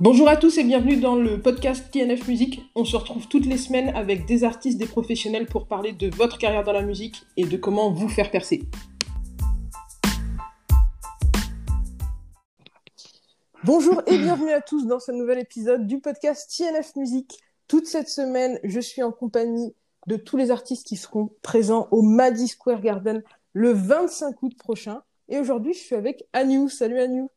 Bonjour 0.00 0.28
à 0.28 0.36
tous 0.36 0.58
et 0.58 0.62
bienvenue 0.62 0.98
dans 0.98 1.16
le 1.16 1.42
podcast 1.42 1.90
TNF 1.90 2.28
Musique. 2.28 2.62
On 2.76 2.84
se 2.84 2.96
retrouve 2.96 3.26
toutes 3.26 3.46
les 3.46 3.56
semaines 3.56 3.88
avec 3.96 4.26
des 4.26 4.44
artistes, 4.44 4.78
des 4.78 4.86
professionnels 4.86 5.46
pour 5.46 5.66
parler 5.66 5.90
de 5.90 6.08
votre 6.14 6.38
carrière 6.38 6.62
dans 6.62 6.72
la 6.72 6.82
musique 6.82 7.26
et 7.36 7.44
de 7.44 7.56
comment 7.56 7.90
vous 7.90 8.08
faire 8.08 8.30
percer. 8.30 8.62
Bonjour 13.64 14.00
et 14.06 14.16
bienvenue 14.18 14.52
à 14.52 14.60
tous 14.60 14.86
dans 14.86 15.00
ce 15.00 15.10
nouvel 15.10 15.40
épisode 15.40 15.88
du 15.88 15.98
podcast 15.98 16.48
TNF 16.56 16.94
Musique. 16.94 17.40
Toute 17.66 17.88
cette 17.88 18.08
semaine, 18.08 18.60
je 18.62 18.78
suis 18.78 19.02
en 19.02 19.10
compagnie 19.10 19.74
de 20.06 20.14
tous 20.14 20.36
les 20.36 20.52
artistes 20.52 20.86
qui 20.86 20.96
seront 20.96 21.30
présents 21.42 21.88
au 21.90 22.02
Maddy 22.02 22.46
Square 22.46 22.82
Garden 22.82 23.24
le 23.52 23.72
25 23.72 24.40
août 24.44 24.56
prochain. 24.56 25.02
Et 25.28 25.40
aujourd'hui, 25.40 25.74
je 25.74 25.80
suis 25.80 25.96
avec 25.96 26.24
Aniou. 26.32 26.68
Salut 26.68 27.00
Aniou. 27.00 27.30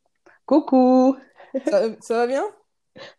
Coucou 0.45 1.15
ça, 1.65 2.15
va 2.15 2.27
bien? 2.27 2.43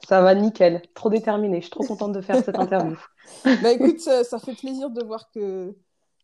Ça 0.06 0.22
va 0.22 0.34
nickel, 0.34 0.82
trop 0.95 1.10
déterminée, 1.10 1.59
je 1.59 1.62
suis 1.62 1.70
trop 1.70 1.84
contente 1.84 2.12
de 2.12 2.20
faire 2.20 2.42
cette 2.45 2.58
interview. 2.58 2.96
bah 3.62 3.72
écoute, 3.72 4.00
ça, 4.00 4.38
fait 4.38 4.55
plaisir 4.55 4.91
de 4.91 5.02
voir 5.05 5.30
que, 5.30 5.74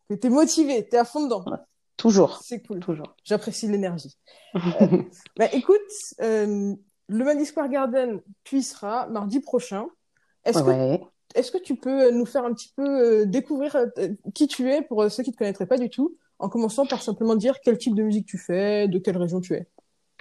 que 0.08 0.14
tu 0.14 0.26
es 0.26 0.30
motivée, 0.30 0.86
tu 0.88 0.96
es 0.96 0.98
à 0.98 1.04
fond 1.04 1.24
dedans. 1.24 1.44
toujours. 1.96 2.40
C'est 2.42 2.60
cool. 2.66 2.80
Toujours. 2.80 3.14
J'apprécie 3.24 3.68
l'énergie. 3.68 4.16
euh, 4.54 5.02
bah 5.36 5.46
écoute, 5.52 5.78
euh, 6.20 6.74
le 7.08 7.24
Maddy 7.24 7.46
Square 7.46 7.68
Garden, 7.68 8.20
tu 8.44 8.58
y 8.58 8.62
seras 8.62 9.06
mardi 9.08 9.40
prochain. 9.40 9.86
Est-ce 10.44 10.62
que, 10.62 11.00
est 11.34 11.50
que 11.50 11.58
tu 11.58 11.76
peux 11.76 12.10
nous 12.10 12.26
faire 12.26 12.44
un 12.44 12.52
petit 12.52 12.72
peu 12.74 13.22
euh, 13.22 13.26
découvrir 13.26 13.76
euh, 13.76 14.08
qui 14.34 14.46
tu 14.46 14.70
es 14.70 14.82
pour 14.82 15.10
ceux 15.10 15.22
qui 15.22 15.30
ne 15.30 15.34
te 15.34 15.38
connaîtraient 15.38 15.66
pas 15.66 15.78
du 15.78 15.90
tout, 15.90 16.16
en 16.38 16.48
commençant 16.48 16.86
par 16.86 17.02
simplement 17.02 17.34
dire 17.34 17.60
quel 17.62 17.78
type 17.78 17.94
de 17.94 18.02
musique 18.02 18.26
tu 18.26 18.38
fais, 18.38 18.88
de 18.88 18.98
quelle 18.98 19.16
région 19.16 19.40
tu 19.40 19.54
es? 19.54 19.68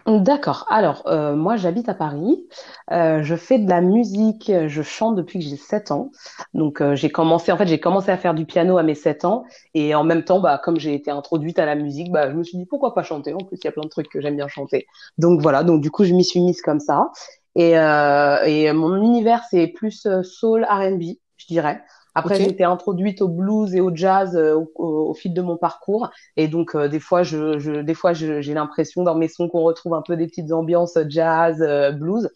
D'accord. 0.08 0.66
Alors, 0.70 1.04
euh, 1.08 1.36
moi, 1.36 1.58
j'habite 1.58 1.90
à 1.90 1.94
Paris. 1.94 2.48
Euh, 2.94 3.22
je 3.24 3.36
fais 3.36 3.60
de 3.60 3.70
la 3.70 3.82
musique. 3.82 4.50
Je 4.68 4.82
chante 4.82 5.16
depuis 5.18 5.40
que 5.40 5.46
j'ai 5.46 5.58
7 5.58 5.92
ans. 5.92 6.12
Donc, 6.54 6.80
euh, 6.82 6.96
j'ai 6.96 7.10
commencé, 7.10 7.52
en 7.52 7.58
fait, 7.58 7.68
j'ai 7.68 7.82
commencé 7.82 8.10
à 8.10 8.16
faire 8.18 8.34
du 8.34 8.46
piano 8.46 8.78
à 8.78 8.84
mes 8.84 8.96
7 8.96 9.26
ans. 9.26 9.44
Et 9.74 9.94
en 9.96 10.06
même 10.06 10.24
temps, 10.24 10.40
bah, 10.40 10.62
comme 10.64 10.80
j'ai 10.80 10.94
été 10.94 11.12
introduite 11.12 11.60
à 11.60 11.66
la 11.66 11.76
musique, 11.76 12.10
bah, 12.10 12.32
je 12.32 12.36
me 12.38 12.44
suis 12.44 12.58
dit 12.58 12.66
pourquoi 12.66 12.94
pas 12.94 13.04
chanter? 13.04 13.34
En 13.34 13.40
plus, 13.40 13.58
il 13.62 13.66
y 13.66 13.68
a 13.68 13.72
plein 13.74 13.84
de 13.84 13.90
trucs 13.90 14.08
que 14.08 14.22
j'aime 14.22 14.38
bien 14.38 14.48
chanter. 14.48 14.88
Donc 15.18 15.42
voilà. 15.42 15.64
Donc 15.64 15.82
du 15.82 15.92
coup, 15.92 16.06
je 16.06 16.14
m'y 16.14 16.24
suis 16.24 16.40
mise 16.40 16.62
comme 16.62 16.80
ça. 16.80 17.12
Et, 17.56 17.72
et 17.72 18.72
mon 18.74 18.96
univers, 19.02 19.44
c'est 19.50 19.68
plus 19.68 20.08
soul, 20.24 20.64
R&B, 20.64 21.04
je 21.38 21.48
dirais. 21.48 21.82
Après, 22.18 22.38
j'ai 22.38 22.50
été 22.50 22.64
introduite 22.64 23.22
au 23.22 23.28
blues 23.28 23.76
et 23.76 23.80
au 23.80 23.96
jazz 23.96 24.36
euh, 24.36 24.66
au, 24.74 25.14
fil 25.14 25.36
de 25.36 25.42
mon 25.44 25.56
parcours. 25.56 26.10
Et 26.36 26.48
donc, 26.48 26.74
euh, 26.74 26.88
des 26.88 27.00
fois, 27.00 27.22
je, 27.22 27.60
je 27.60 27.82
des 27.82 27.94
fois, 27.94 28.14
j'ai 28.14 28.54
l'impression 28.56 29.04
dans 29.04 29.14
mes 29.14 29.28
sons 29.28 29.48
qu'on 29.48 29.62
retrouve 29.62 29.94
un 29.94 30.02
peu 30.02 30.18
des 30.18 30.26
petites 30.26 30.52
ambiances 30.52 30.98
jazz, 31.10 31.62
euh, 31.62 31.92
blues. 31.92 32.30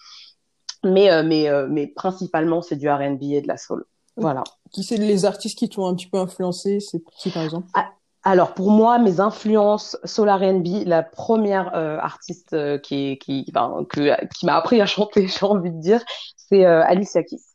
Mais, 0.84 1.24
mais, 1.24 1.48
mais 1.70 1.86
principalement, 1.88 2.64
c'est 2.64 2.76
du 2.76 2.90
R&B 2.90 3.22
et 3.24 3.42
de 3.42 3.48
la 3.48 3.58
soul. 3.58 3.86
Voilà. 4.18 4.44
Qui 4.72 4.84
c'est 4.84 4.98
les 4.98 5.26
artistes 5.26 5.58
qui 5.58 5.70
t'ont 5.70 5.86
un 5.86 5.94
petit 5.94 6.10
peu 6.10 6.18
influencé 6.18 6.80
C'est 6.80 7.04
qui, 7.18 7.30
par 7.30 7.44
exemple? 7.44 7.68
Ah, 7.76 7.88
alors 8.24 8.56
pour 8.56 8.72
moi, 8.72 8.98
mes 8.98 9.20
influences 9.20 9.96
soul 10.06 10.30
R&B, 10.30 10.88
la 10.88 11.04
première 11.04 11.76
artiste 11.76 12.56
qui 12.82 13.20
qui 13.20 13.46
que, 13.90 14.26
qui 14.34 14.46
m'a 14.48 14.56
appris 14.56 14.82
à 14.82 14.88
chanter, 14.88 15.28
j'ai 15.40 15.46
envie 15.46 15.72
de 15.72 15.80
dire, 15.80 16.04
c'est 16.36 16.66
Alicia 16.66 17.22
Keys. 17.22 17.51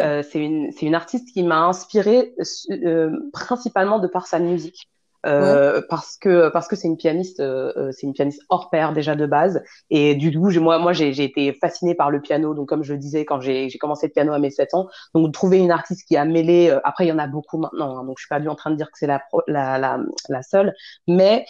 Euh, 0.00 0.22
c'est 0.22 0.40
une, 0.40 0.72
c'est 0.72 0.86
une 0.86 0.94
artiste 0.94 1.32
qui 1.32 1.42
m'a 1.42 1.60
inspirée 1.64 2.34
euh, 2.70 3.10
principalement 3.32 3.98
de 3.98 4.08
par 4.08 4.26
sa 4.26 4.38
musique. 4.38 4.88
Euh, 5.24 5.82
parce 5.88 6.16
que 6.18 6.50
parce 6.50 6.68
que 6.68 6.76
c'est 6.76 6.86
une 6.86 6.96
pianiste 6.96 7.40
euh, 7.40 7.90
c'est 7.90 8.06
une 8.06 8.12
pianiste 8.12 8.42
hors 8.48 8.70
pair 8.70 8.92
déjà 8.92 9.16
de 9.16 9.26
base. 9.26 9.60
Et 9.90 10.14
du 10.14 10.30
coup 10.32 10.52
moi 10.60 10.78
moi 10.78 10.92
j'ai, 10.92 11.12
j'ai 11.12 11.24
été 11.24 11.52
fascinée 11.52 11.96
par 11.96 12.10
le 12.10 12.20
piano. 12.20 12.54
Donc 12.54 12.68
comme 12.68 12.84
je 12.84 12.92
le 12.92 12.98
disais 12.98 13.24
quand 13.24 13.40
j'ai, 13.40 13.68
j'ai 13.68 13.78
commencé 13.78 14.06
le 14.06 14.12
piano 14.12 14.32
à 14.32 14.38
mes 14.38 14.50
7 14.50 14.74
ans 14.74 14.88
donc 15.14 15.32
trouver 15.32 15.58
une 15.58 15.72
artiste 15.72 16.06
qui 16.06 16.16
a 16.16 16.24
mêlé 16.24 16.70
après 16.84 17.06
il 17.06 17.08
y 17.08 17.12
en 17.12 17.18
a 17.18 17.26
beaucoup 17.26 17.58
maintenant 17.58 17.98
hein, 17.98 18.04
donc 18.04 18.18
je 18.18 18.22
suis 18.22 18.28
pas 18.28 18.38
du 18.38 18.48
en 18.48 18.54
train 18.54 18.70
de 18.70 18.76
dire 18.76 18.86
que 18.86 18.98
c'est 18.98 19.08
la 19.08 19.20
la 19.48 19.78
la, 19.78 19.98
la 20.28 20.42
seule. 20.42 20.72
Mais 21.08 21.44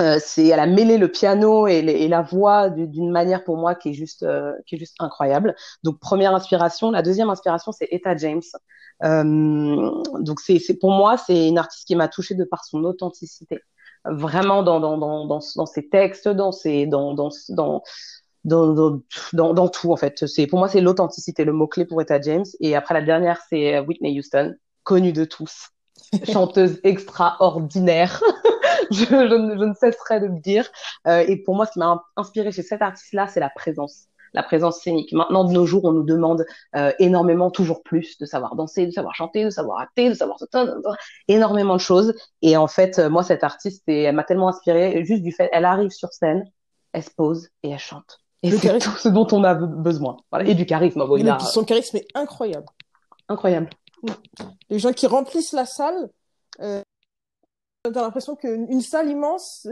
euh, 0.00 0.18
c'est 0.20 0.46
elle 0.48 0.58
a 0.58 0.66
mêlé 0.66 0.98
le 0.98 1.08
piano 1.08 1.68
et, 1.68 1.78
et 1.78 2.08
la 2.08 2.22
voix 2.22 2.68
d'une 2.68 3.12
manière 3.12 3.44
pour 3.44 3.56
moi 3.56 3.76
qui 3.76 3.90
est 3.90 3.92
juste 3.92 4.24
euh, 4.24 4.52
qui 4.66 4.74
est 4.74 4.78
juste 4.78 4.96
incroyable. 4.98 5.54
Donc 5.84 6.00
première 6.00 6.34
inspiration, 6.34 6.90
la 6.90 7.02
deuxième 7.02 7.30
inspiration 7.30 7.70
c'est 7.70 7.86
Etta 7.92 8.16
James. 8.16 8.42
Euh, 9.04 9.90
donc 10.20 10.40
c'est 10.40 10.58
c'est 10.58 10.78
pour 10.78 10.90
moi 10.90 11.16
c'est 11.16 11.48
une 11.48 11.58
artiste 11.58 11.86
qui 11.86 11.94
m'a 11.94 12.08
touchée 12.08 12.34
de 12.34 12.42
par 12.44 12.64
son 12.64 12.82
authenticité, 12.82 13.60
vraiment 14.04 14.64
dans 14.64 14.80
dans 14.80 14.98
dans 14.98 15.26
dans, 15.26 15.40
dans 15.54 15.66
ses 15.66 15.88
textes, 15.88 16.28
dans 16.28 16.50
ses 16.50 16.86
dans 16.86 17.14
dans 17.14 17.30
dans 17.50 17.82
dans, 18.44 19.00
dans, 19.32 19.54
dans, 19.54 19.68
tout 19.68 19.92
en 19.92 19.96
fait. 19.96 20.26
C'est 20.26 20.46
pour 20.48 20.58
moi 20.58 20.68
c'est 20.68 20.80
l'authenticité 20.80 21.44
le 21.44 21.52
mot 21.52 21.68
clé 21.68 21.84
pour 21.84 22.02
Etta 22.02 22.20
James. 22.20 22.44
Et 22.58 22.74
après 22.74 22.94
la 22.94 23.02
dernière 23.02 23.40
c'est 23.48 23.78
Whitney 23.78 24.18
Houston, 24.18 24.54
connue 24.82 25.12
de 25.12 25.24
tous, 25.24 25.70
chanteuse 26.32 26.80
extraordinaire. 26.82 28.20
je, 28.90 29.04
je, 29.04 29.64
ne 29.64 29.74
cesserai 29.74 30.20
de 30.20 30.26
le 30.26 30.40
dire. 30.40 30.68
Euh, 31.06 31.24
et 31.26 31.36
pour 31.36 31.54
moi, 31.54 31.66
ce 31.66 31.72
qui 31.72 31.78
m'a 31.78 32.02
inspiré 32.16 32.52
chez 32.52 32.62
cet 32.62 32.82
artiste-là, 32.82 33.28
c'est 33.28 33.40
la 33.40 33.50
présence 33.50 34.08
la 34.34 34.42
présence 34.42 34.80
scénique. 34.80 35.12
Maintenant, 35.12 35.44
de 35.44 35.52
nos 35.52 35.64
jours, 35.64 35.84
on 35.84 35.92
nous 35.92 36.02
demande 36.02 36.44
euh, 36.74 36.92
énormément, 36.98 37.52
toujours 37.52 37.84
plus, 37.84 38.18
de 38.18 38.26
savoir 38.26 38.56
danser, 38.56 38.84
de 38.84 38.90
savoir 38.90 39.14
chanter, 39.14 39.44
de 39.44 39.50
savoir 39.50 39.80
acter, 39.80 40.08
de 40.08 40.14
savoir 40.14 40.38
énormément 41.28 41.74
de 41.74 41.80
choses. 41.80 42.14
Et 42.42 42.56
en 42.56 42.66
fait, 42.66 42.98
euh, 42.98 43.08
moi, 43.08 43.22
cette 43.22 43.44
artiste, 43.44 43.84
elle 43.86 44.14
m'a 44.14 44.24
tellement 44.24 44.48
inspirée 44.48 45.04
juste 45.04 45.22
du 45.22 45.30
fait, 45.30 45.48
elle 45.52 45.64
arrive 45.64 45.90
sur 45.90 46.12
scène, 46.12 46.44
elle 46.92 47.04
se 47.04 47.10
pose 47.10 47.48
et 47.62 47.70
elle 47.70 47.78
chante. 47.78 48.18
Et 48.42 48.50
c'est 48.50 48.78
tout 48.78 48.90
ce 48.98 49.08
dont 49.08 49.26
on 49.32 49.42
a 49.44 49.54
besoin. 49.54 50.16
Voilà. 50.30 50.48
Et 50.50 50.54
du 50.54 50.66
charisme. 50.66 51.06
Bon, 51.06 51.16
il 51.16 51.34
Son 51.40 51.64
charisme 51.64 51.96
est 51.96 52.06
incroyable. 52.14 52.66
Incroyable. 53.28 53.70
Les 54.68 54.78
gens 54.78 54.92
qui 54.92 55.06
remplissent 55.06 55.52
la 55.52 55.64
salle, 55.64 56.10
euh, 56.60 56.82
T'as 57.92 58.00
l'impression 58.00 58.34
qu'une 58.34 58.80
salle 58.80 59.10
immense, 59.10 59.68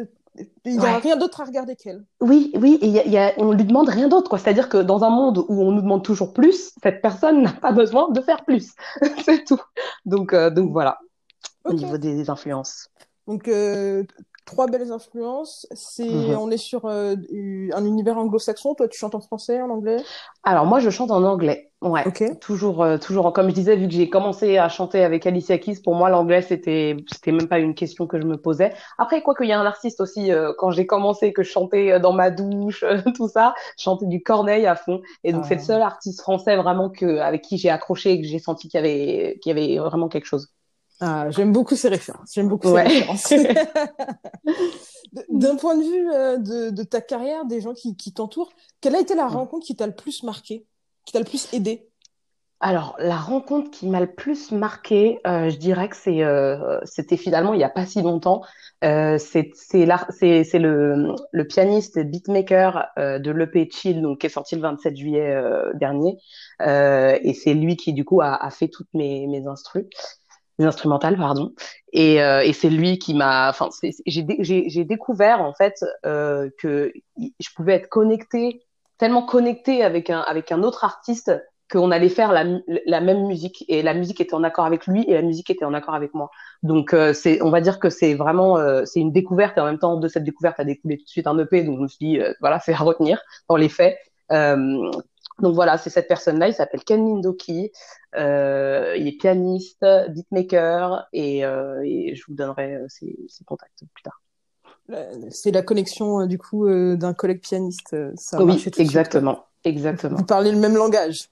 il 0.65 0.79
n'y 0.79 0.87
a 0.87 0.99
rien 0.99 1.17
d'autre 1.17 1.41
à 1.41 1.45
regarder 1.45 1.77
qu'elle. 1.77 2.05
Oui, 2.21 2.53
oui, 2.57 2.79
et 2.83 2.89
y 2.89 3.17
a, 3.17 3.33
on 3.39 3.53
lui 3.53 3.65
demande 3.65 3.89
rien 3.89 4.09
d'autre. 4.09 4.37
C'est-à-dire 4.37 4.69
que 4.69 4.77
dans 4.77 5.03
un 5.03 5.09
monde 5.09 5.39
où 5.49 5.63
on 5.63 5.73
nous 5.73 5.81
demande 5.81 6.05
toujours 6.05 6.35
plus, 6.35 6.73
cette 6.83 7.01
personne 7.01 7.43
n'a 7.43 7.53
pas 7.53 7.73
besoin 7.73 8.11
de 8.11 8.21
faire 8.21 8.45
plus. 8.45 8.75
c'est 9.25 9.45
tout. 9.45 9.61
Donc, 10.05 10.35
euh, 10.35 10.51
donc 10.51 10.73
voilà, 10.73 10.99
au 11.65 11.73
niveau 11.73 11.97
des, 11.97 12.29
influences. 12.29 12.89
Donc, 13.27 13.49
euh, 13.49 14.05
trois 14.45 14.67
belles 14.67 14.93
influences. 14.93 15.67
C'est, 15.73 16.05
mhm. 16.05 16.37
on 16.37 16.51
est 16.51 16.59
sur 16.59 16.85
euh, 16.85 17.17
un 17.73 17.85
univers 17.87 18.19
anglo-saxon. 18.19 18.75
Toi, 18.75 18.89
tu 18.89 18.99
chantes 18.99 19.15
en 19.15 19.21
français, 19.21 19.63
en 19.63 19.71
anglais? 19.71 20.03
Alors 20.43 20.67
moi, 20.67 20.81
je 20.81 20.91
chante 20.91 21.11
en 21.11 21.25
anglais. 21.25 21.72
Ouais. 21.83 22.05
Toujours, 22.41 22.83
euh, 22.83 22.97
toujours. 22.97 23.33
Comme 23.33 23.49
je 23.49 23.55
disais, 23.55 23.75
vu 23.75 23.89
que 23.89 23.93
j'ai 23.93 24.09
commencé 24.09 24.57
à 24.57 24.69
chanter 24.69 25.03
avec 25.03 25.27
Alicia 25.27 25.59
Keys, 25.59 25.81
pour 25.83 25.97
moi, 25.97 26.11
l'anglais, 26.11 26.41
c'était, 26.41 26.97
c'était 27.13 27.33
même 27.33 27.49
pas 27.49 27.59
une 27.59 27.75
question 27.75 28.07
que 28.07 28.21
je 28.21 28.25
me 28.25 28.37
posais. 28.37 28.73
Après, 28.99 29.23
quoi 29.23 29.35
qu'il 29.35 29.49
y 29.49 29.53
a 29.53 29.61
un 29.61 29.67
artiste 29.67 30.01
aussi, 30.01 30.31
euh, 30.31 30.53
quand 30.57 30.71
j'ai 30.71 30.87
commencé, 30.87 31.33
que 31.33 31.43
je 31.43 31.51
chantais 31.51 31.99
dans 31.99 32.13
ma 32.13 32.31
douche, 32.31 32.85
tout 33.17 33.29
ça, 33.29 33.55
je 33.77 33.83
chantais 33.83 34.07
du 34.07 34.23
Corneille 34.23 34.67
à 34.67 34.77
fond. 34.77 35.03
Et 35.25 35.33
donc, 35.33 35.45
c'est 35.45 35.57
le 35.57 35.61
ah. 35.61 35.65
seul 35.65 35.83
artiste 35.83 36.21
français 36.21 36.57
vraiment 36.57 36.89
que, 36.89 37.19
avec 37.19 37.43
qui 37.43 37.59
j'ai 37.59 37.71
accroché 37.71 38.13
et 38.13 38.23
que 38.23 38.29
j'ai 38.29 38.39
senti 38.39 38.69
qu'il 38.69 38.79
y 38.79 38.83
avait, 38.83 39.39
qu'il 39.43 39.51
y 39.51 39.61
avait 39.61 39.79
vraiment 39.79 40.09
quelque 40.09 40.27
chose. 40.27 40.53
Ah, 41.01 41.29
j'aime 41.31 41.53
beaucoup 41.53 41.75
ces 41.75 41.89
références. 41.89 42.31
J'aime 42.33 42.47
beaucoup 42.47 42.69
ces 42.69 42.83
références. 42.83 43.29
D'un 45.29 45.57
point 45.57 45.77
de 45.77 45.83
vue 45.83 46.13
euh, 46.13 46.39
de, 46.39 46.71
de, 46.71 46.83
ta 46.85 47.01
carrière, 47.01 47.45
des 47.45 47.61
gens 47.61 47.75
qui, 47.75 47.97
qui 47.97 48.13
t'entourent, 48.15 48.53
quelle 48.81 48.95
a 48.95 49.01
été 49.01 49.17
la 49.17 49.27
rencontre 49.27 49.67
qui 49.67 49.75
t'a 49.75 49.89
le 49.89 49.97
plus 49.97 50.23
marqué, 50.23 50.65
qui 51.05 51.13
t'a 51.13 51.19
le 51.19 51.25
plus 51.25 51.53
aidé? 51.53 51.89
Alors, 52.61 52.95
la 53.01 53.17
rencontre 53.17 53.73
qui 53.73 53.89
m'a 53.89 53.99
le 53.99 54.15
plus 54.15 54.53
marqué, 54.53 55.19
euh, 55.27 55.51
je 55.51 55.57
dirais 55.57 55.89
que 55.89 55.97
c'est, 55.97 56.23
euh, 56.23 56.79
c'était 56.85 57.17
finalement 57.17 57.55
il 57.55 57.59
n'y 57.59 57.65
a 57.65 57.69
pas 57.69 57.87
si 57.87 58.01
longtemps. 58.03 58.43
Euh, 58.85 59.19
c'est, 59.19 59.51
c'est, 59.55 59.87
c'est, 60.45 60.59
le, 60.61 61.15
le 61.33 61.47
pianiste 61.47 61.99
beatmaker 61.99 62.87
euh, 62.99 63.19
de 63.19 63.33
l'EP 63.33 63.69
Chill, 63.73 64.01
donc 64.01 64.21
qui 64.21 64.27
est 64.27 64.31
sorti 64.31 64.55
le 64.55 64.63
27 64.63 64.97
juillet 64.97 65.35
euh, 65.35 65.73
dernier, 65.75 66.19
et 66.61 67.35
c'est 67.35 67.55
lui 67.55 67.77
qui 67.77 67.93
du 67.93 68.05
coup 68.05 68.21
a, 68.21 68.35
a 68.35 68.51
fait 68.51 68.69
toutes 68.69 68.93
mes 68.95 69.27
mes 69.27 69.47
instrus 69.49 69.87
instrumentales, 70.65 71.17
pardon. 71.17 71.53
Et, 71.93 72.23
euh, 72.23 72.43
et 72.43 72.53
c'est 72.53 72.71
lui 72.71 72.99
qui 72.99 73.15
m'a, 73.15 73.51
enfin, 73.51 73.69
j'ai 74.07 74.85
découvert 74.85 75.41
en 75.41 75.55
fait 75.55 75.85
euh, 76.07 76.51
que 76.59 76.93
je 77.17 77.49
pouvais 77.55 77.75
être 77.75 77.89
connectée, 77.89 78.63
tellement 79.03 79.27
connectée 79.27 79.83
avec 79.83 80.11
un 80.11 80.21
avec 80.21 80.53
un 80.53 80.63
autre 80.63 80.85
artiste 80.85 81.33
qu'on 81.71 81.91
allait 81.91 82.11
faire 82.11 82.33
la, 82.33 82.45
la, 82.87 83.01
même 83.01 83.27
musique 83.27 83.65
et 83.67 83.83
la 83.83 83.95
musique 83.95 84.21
était 84.21 84.35
en 84.35 84.45
accord 84.45 84.67
avec 84.67 84.87
lui 84.87 85.05
et 85.09 85.15
la 85.15 85.23
musique 85.23 85.49
était 85.49 85.65
en 85.65 85.73
accord 85.73 85.95
avec 85.95 86.13
moi. 86.13 86.31
Donc 86.63 86.93
euh, 86.93 87.15
c'est, 87.15 87.41
on 87.41 87.51
va 87.51 87.63
dire 87.63 87.79
que 87.81 87.89
c'est 87.89 88.15
vraiment, 88.15 88.59
euh, 88.59 88.85
c'est 88.85 89.01
une 89.01 89.11
découverte 89.11 89.57
et 89.57 89.61
en 89.61 89.65
même 89.65 89.79
temps 89.79 89.97
de 89.97 90.07
cette 90.07 90.25
découverte 90.25 90.61
a 90.61 90.65
découlé 90.65 90.99
tout 90.99 91.05
de 91.05 91.09
suite 91.09 91.27
un 91.27 91.39
EP. 91.39 91.65
Donc 91.65 91.79
je 91.79 91.83
me 91.83 91.89
suis 91.89 92.07
dit, 92.07 92.21
euh, 92.21 92.35
voilà, 92.41 92.61
c'est 92.61 92.75
à 92.75 92.79
retenir 92.79 93.19
dans 93.49 93.57
les 93.57 93.71
faits. 93.71 93.97
Donc 95.41 95.55
voilà, 95.55 95.79
c'est 95.79 95.91
cette 95.91 96.09
personne-là, 96.09 96.49
il 96.49 96.55
s'appelle 96.55 96.85
Ken 96.85 97.05
Lindoki, 97.05 97.73
euh, 98.15 98.95
il 98.97 99.09
est 99.09 99.19
pianiste, 99.19 99.85
beatmaker, 100.11 101.09
et, 101.13 101.45
euh, 101.45 101.83
et 101.85 102.15
je 102.15 102.23
vous 102.29 102.35
donnerai 102.35 102.77
euh, 102.77 102.87
ses, 102.89 103.19
ses, 103.29 103.45
contacts 103.45 103.83
plus 103.93 104.03
tard. 104.03 104.21
C'est 105.31 105.53
la 105.53 105.63
connexion 105.63 106.21
euh, 106.21 106.27
du 106.27 106.39
coup 106.39 106.67
euh, 106.67 106.97
d'un 106.97 107.15
collègue 107.15 107.41
pianiste. 107.41 107.97
Ça 108.17 108.43
oui, 108.43 108.63
exactement. 108.77 109.47
Exactement. 109.65 110.17
Vous 110.17 110.25
parlez 110.25 110.51
le 110.51 110.59
même 110.59 110.77
langage. 110.77 111.29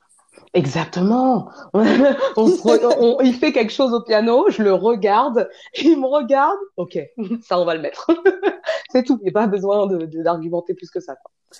Exactement. 0.55 1.51
il 1.75 3.35
fait 3.39 3.53
quelque 3.53 3.73
chose 3.73 3.93
au 3.93 4.03
piano, 4.03 4.47
je 4.49 4.63
le 4.63 4.73
regarde, 4.73 5.49
il 5.81 6.01
me 6.01 6.07
regarde, 6.07 6.59
ok, 6.77 6.99
ça 7.43 7.61
on 7.61 7.65
va 7.65 7.75
le 7.75 7.81
mettre. 7.81 8.11
c'est 8.91 9.03
tout, 9.05 9.19
il 9.21 9.25
n'y 9.25 9.31
a 9.31 9.33
pas 9.33 9.47
besoin 9.47 9.87
d'argumenter 9.87 10.75
plus 10.75 10.91
que 10.91 11.01
ça. 11.01 11.15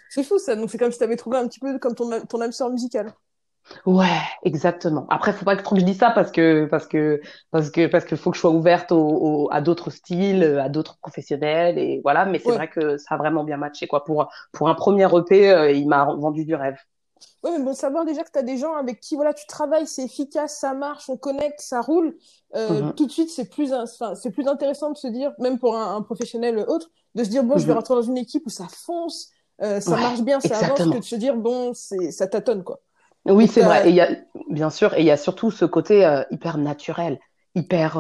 C'est 0.09 0.23
fou 0.23 0.39
ça, 0.39 0.57
donc 0.57 0.71
c'est 0.71 0.79
comme 0.79 0.93
si 0.93 0.99
tu 0.99 1.05
avais 1.05 1.17
trouvé 1.17 1.39
un 1.39 1.47
petit 1.47 1.61
peu 1.61 1.79
comme 1.79 1.95
ton, 1.95 2.21
ton 2.27 2.41
âme 2.41 2.53
sœur 2.53 2.71
musicale. 2.71 3.13
Ouais, 3.87 4.21
exactement. 4.43 5.07
Après, 5.11 5.33
faut 5.33 5.45
pas 5.45 5.57
que 5.57 5.63
trop 5.63 5.75
que 5.75 5.81
je 5.81 5.87
dise 5.87 5.99
ça 5.99 6.11
parce 6.11 6.31
que 6.31 6.67
parce 6.67 6.87
que 6.87 7.21
parce 7.51 7.71
que 7.71 7.87
parce 7.87 8.05
que 8.05 8.17
faut 8.17 8.31
que 8.31 8.37
je 8.37 8.41
sois 8.41 8.51
ouverte 8.51 8.93
au, 8.93 9.49
à 9.53 9.61
d'autres 9.61 9.91
styles, 9.91 10.45
à 10.63 10.69
d'autres 10.69 10.99
professionnels 10.99 11.79
et 11.79 12.01
voilà. 12.03 12.27
Mais 12.27 12.39
c'est 12.39 12.53
vrai 12.53 12.69
que 12.69 12.99
ça 12.99 13.15
a 13.15 13.19
vraiment 13.19 13.45
bien 13.45 13.57
matché 13.57 13.87
quoi. 13.87 14.05
Pour 14.05 14.29
pour 14.53 14.69
un 14.69 14.75
premier 14.75 15.07
EP, 15.07 15.51
euh, 15.51 15.71
il 15.71 15.89
m'a 15.89 16.05
vendu 16.05 16.45
du 16.45 16.55
rêve. 16.55 16.77
Oui, 17.43 17.51
mais 17.57 17.65
bon, 17.65 17.75
savoir 17.75 18.05
déjà 18.05 18.23
que 18.23 18.31
tu 18.31 18.39
as 18.39 18.43
des 18.43 18.59
gens 18.59 18.75
avec 18.75 19.01
qui 19.01 19.15
voilà, 19.15 19.33
tu 19.33 19.47
travailles, 19.47 19.87
c'est 19.87 20.05
efficace, 20.05 20.59
ça 20.59 20.75
marche, 20.75 21.09
on 21.09 21.17
connecte, 21.17 21.61
ça 21.61 21.81
roule, 21.81 22.17
euh, 22.55 22.83
mhm. 22.83 22.95
tout 22.95 23.07
de 23.07 23.13
suite, 23.13 23.31
c'est 23.31 23.49
plus, 23.49 23.73
c'est 24.15 24.31
plus 24.31 24.47
intéressant 24.47 24.91
de 24.91 24.97
se 24.97 25.07
dire, 25.07 25.33
même 25.39 25.59
pour 25.59 25.77
un, 25.77 26.03
professionnel 26.03 26.65
autre, 26.69 26.91
de 27.15 27.25
se 27.25 27.31
dire, 27.31 27.43
bon, 27.43 27.57
je 27.57 27.65
vais 27.65 27.73
mhm. 27.73 27.79
rentrer 27.79 27.95
dans 27.95 28.03
une 28.03 28.19
équipe 28.19 28.45
où 28.47 28.51
ça 28.51 28.67
fonce, 28.69 29.31
euh, 29.63 29.81
ça 29.81 29.97
marche 29.97 30.21
bien, 30.21 30.41
ça 30.41 30.59
avance, 30.59 30.79
que 30.79 30.99
de 30.99 31.05
se 31.05 31.17
dire, 31.17 31.37
bon, 31.37 31.73
c'est, 31.75 32.11
ça 32.11 32.27
tâtonne, 32.27 32.63
quoi. 32.63 32.81
Oui, 33.31 33.49
c'est 33.49 33.63
vrai. 33.63 33.87
Et 33.87 33.91
il 33.91 33.95
y 33.95 34.01
a, 34.01 34.11
bien 34.51 34.71
sûr, 34.71 34.95
et 34.95 35.01
il 35.01 35.07
y 35.07 35.11
a 35.11 35.17
surtout 35.17 35.51
ce 35.51 35.65
côté 35.65 36.05
euh, 36.05 36.23
hyper 36.31 36.59
naturel, 36.59 37.19
hyper, 37.55 37.97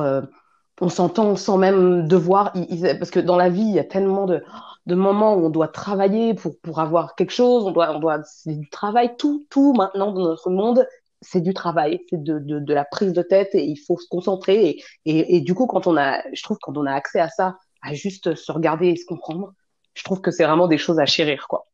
on 0.81 0.88
s'entend 0.88 1.37
sans 1.37 1.59
même 1.59 2.09
devoir, 2.09 2.53
parce 2.99 3.11
que 3.11 3.21
dans 3.21 3.37
la 3.37 3.49
vie, 3.49 3.62
il 3.62 3.73
y 3.75 3.79
a 3.79 3.85
tellement 3.85 4.27
de, 4.27 4.43
de 4.87 4.94
moments 4.94 5.35
où 5.35 5.47
on 5.47 5.50
doit 5.50 5.69
travailler 5.69 6.35
pour, 6.35 6.59
pour 6.62 6.81
avoir 6.81 7.15
quelque 7.15 7.32
chose, 7.32 7.65
on 7.65 7.71
doit, 7.71 7.94
on 7.94 8.00
doit, 8.00 8.21
c'est 8.25 8.59
du 8.59 8.69
travail, 8.71 9.15
tout, 9.19 9.47
tout 9.50 9.75
maintenant 9.75 10.12
dans 10.12 10.23
notre 10.23 10.50
monde, 10.50 10.87
c'est 11.21 11.43
du 11.43 11.53
travail, 11.53 12.00
c'est 12.09 12.23
de, 12.23 12.38
de, 12.38 12.59
de, 12.59 12.75
la 12.75 12.85
prise 12.85 13.12
de 13.12 13.23
tête 13.23 13.55
et 13.55 13.65
il 13.65 13.76
faut 13.76 13.99
se 13.99 14.09
concentrer. 14.09 14.69
Et, 14.69 14.83
et, 15.05 15.37
et, 15.37 15.41
du 15.43 15.55
coup, 15.55 15.67
quand 15.67 15.87
on 15.87 15.97
a, 15.99 16.23
je 16.33 16.43
trouve, 16.43 16.59
quand 16.62 16.76
on 16.79 16.87
a 16.87 16.93
accès 16.93 17.21
à 17.21 17.29
ça, 17.29 17.59
à 17.83 17.93
juste 17.93 18.35
se 18.35 18.53
regarder 18.53 18.88
et 18.88 18.97
se 18.97 19.05
comprendre, 19.05 19.53
je 19.94 20.03
trouve 20.03 20.23
que 20.23 20.31
c'est 20.31 20.44
vraiment 20.44 20.69
des 20.69 20.79
choses 20.79 20.99
à 20.99 21.06
chérir, 21.06 21.47
quoi. 21.49 21.67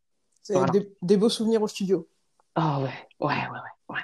C'est 0.42 0.54
des, 1.02 1.16
beaux 1.16 1.28
souvenirs 1.28 1.62
au 1.62 1.68
studio. 1.68 2.08
Ah 2.56 2.80
ouais, 2.80 2.90
ouais, 3.20 3.34
ouais, 3.34 3.94
ouais, 3.94 4.00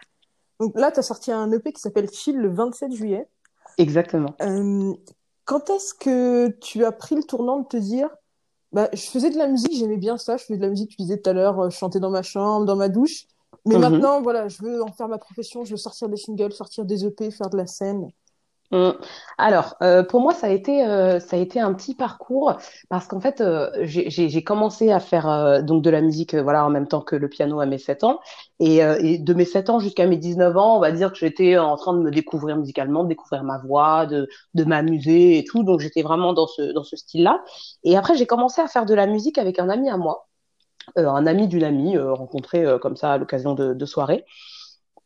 Donc 0.60 0.78
là, 0.78 0.92
tu 0.92 1.00
as 1.00 1.02
sorti 1.02 1.32
un 1.32 1.50
EP 1.50 1.72
qui 1.72 1.80
s'appelle 1.80 2.10
Chill 2.10 2.36
le 2.36 2.52
27 2.52 2.92
juillet. 2.92 3.26
Exactement. 3.78 4.34
Euh, 4.42 4.92
quand 5.46 5.70
est-ce 5.70 5.94
que 5.94 6.48
tu 6.60 6.84
as 6.84 6.92
pris 6.92 7.16
le 7.16 7.22
tournant 7.22 7.60
de 7.60 7.66
te 7.66 7.78
dire, 7.78 8.10
bah, 8.72 8.90
je 8.92 9.02
faisais 9.02 9.30
de 9.30 9.38
la 9.38 9.48
musique, 9.48 9.72
j'aimais 9.72 9.96
bien 9.96 10.18
ça, 10.18 10.36
je 10.36 10.44
faisais 10.44 10.58
de 10.58 10.62
la 10.62 10.68
musique, 10.68 10.90
tu 10.90 10.96
disais 10.98 11.18
tout 11.18 11.30
à 11.30 11.32
l'heure, 11.32 11.60
euh, 11.60 11.70
chanter 11.70 11.98
dans 11.98 12.10
ma 12.10 12.22
chambre, 12.22 12.66
dans 12.66 12.76
ma 12.76 12.90
douche. 12.90 13.24
Mais 13.64 13.76
mhm. 13.76 13.80
maintenant, 13.80 14.20
voilà, 14.20 14.48
je 14.48 14.62
veux 14.62 14.82
en 14.82 14.92
faire 14.92 15.08
ma 15.08 15.18
profession, 15.18 15.64
je 15.64 15.70
veux 15.70 15.76
sortir 15.78 16.10
des 16.10 16.16
singles, 16.18 16.52
sortir 16.52 16.84
des 16.84 17.06
EP, 17.06 17.30
faire 17.30 17.48
de 17.48 17.56
la 17.56 17.66
scène. 17.66 18.10
Mm. 18.72 18.92
Alors, 19.36 19.76
euh, 19.82 20.02
pour 20.02 20.22
moi, 20.22 20.32
ça 20.32 20.46
a 20.46 20.50
été 20.50 20.86
euh, 20.86 21.20
ça 21.20 21.36
a 21.36 21.38
été 21.38 21.60
un 21.60 21.74
petit 21.74 21.94
parcours 21.94 22.56
parce 22.88 23.06
qu'en 23.06 23.20
fait, 23.20 23.42
euh, 23.42 23.70
j'ai 23.84 24.44
commencé 24.44 24.90
à 24.90 24.98
faire 24.98 25.62
donc 25.62 25.82
de 25.82 25.90
la 25.90 26.00
musique, 26.00 26.34
voilà, 26.34 26.64
en 26.64 26.70
même 26.70 26.88
temps 26.88 27.02
que 27.02 27.14
le 27.14 27.28
piano 27.28 27.60
à 27.60 27.66
mes 27.66 27.76
7 27.78 28.02
ans, 28.02 28.20
et, 28.60 28.76
et 28.78 29.18
de 29.18 29.34
mes 29.34 29.44
7 29.44 29.68
ans 29.68 29.78
jusqu'à 29.78 30.06
mes 30.06 30.16
19 30.16 30.56
ans, 30.56 30.76
on 30.76 30.80
va 30.80 30.90
dire 30.90 31.12
que 31.12 31.18
j'étais 31.18 31.58
en 31.58 31.76
train 31.76 31.92
de 31.92 31.98
me 32.00 32.10
découvrir 32.10 32.56
musicalement, 32.56 33.04
de 33.04 33.08
découvrir 33.10 33.44
ma 33.44 33.58
voix, 33.58 34.06
de 34.06 34.26
de 34.54 34.64
m'amuser 34.64 35.38
et 35.38 35.44
tout, 35.44 35.64
donc 35.64 35.80
j'étais 35.80 36.02
vraiment 36.02 36.32
dans 36.32 36.46
ce 36.46 36.72
dans 36.72 36.84
ce 36.84 36.96
style-là. 36.96 37.42
Et 37.84 37.96
après, 37.96 38.16
j'ai 38.16 38.26
commencé 38.26 38.60
à 38.62 38.68
faire 38.68 38.86
de 38.86 38.94
la 38.94 39.06
musique 39.06 39.36
avec 39.38 39.58
un 39.58 39.68
ami 39.68 39.90
à 39.90 39.98
moi, 39.98 40.28
un 40.96 41.26
ami 41.26 41.48
d'une 41.48 41.64
amie 41.64 41.98
rencontré 41.98 42.64
comme 42.80 42.96
ça 42.96 43.12
à 43.14 43.18
l'occasion 43.18 43.54
de, 43.54 43.74
de 43.74 43.86
soirées. 43.86 44.24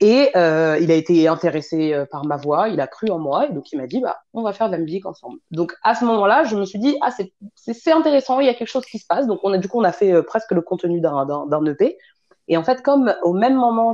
Et 0.01 0.31
euh, 0.37 0.79
il 0.79 0.91
a 0.91 0.95
été 0.95 1.27
intéressé 1.27 1.95
euh, 1.95 2.05
par 2.05 2.27
ma 2.27 2.37
voix, 2.37 2.69
il 2.69 2.81
a 2.81 2.87
cru 2.87 3.09
en 3.11 3.19
moi, 3.19 3.47
et 3.47 3.53
donc 3.53 3.73
il 3.73 3.79
m'a 3.79 3.87
dit, 3.87 4.01
bah, 4.01 4.19
on 4.35 4.43
va 4.43 4.53
faire 4.53 4.67
de 4.67 4.73
la 4.73 4.79
musique 4.79 5.07
ensemble. 5.07 5.39
Donc 5.51 5.75
à 5.83 5.95
ce 5.95 6.05
moment-là, 6.05 6.45
je 6.45 6.55
me 6.55 6.67
suis 6.67 6.79
dit, 6.79 6.99
ah, 7.01 7.11
c'est 7.55 7.93
intéressant, 7.93 8.41
il 8.41 8.47
y 8.47 8.51
a 8.51 8.55
quelque 8.55 8.69
chose 8.69 8.85
qui 8.85 8.99
se 8.99 9.07
passe. 9.07 9.27
Donc 9.27 9.41
on 9.43 9.53
a, 9.55 9.59
du 9.59 9.69
coup, 9.69 9.81
on 9.81 9.85
a 9.85 9.93
fait 9.93 10.13
euh, 10.13 10.23
presque 10.23 10.53
le 10.53 10.61
contenu 10.61 11.01
d'un 11.01 11.65
EP. 11.65 11.97
Et 12.49 12.57
en 12.57 12.65
fait, 12.65 12.83
comme 12.83 13.15
au 13.23 13.33
même 13.33 13.57
moment, 13.57 13.93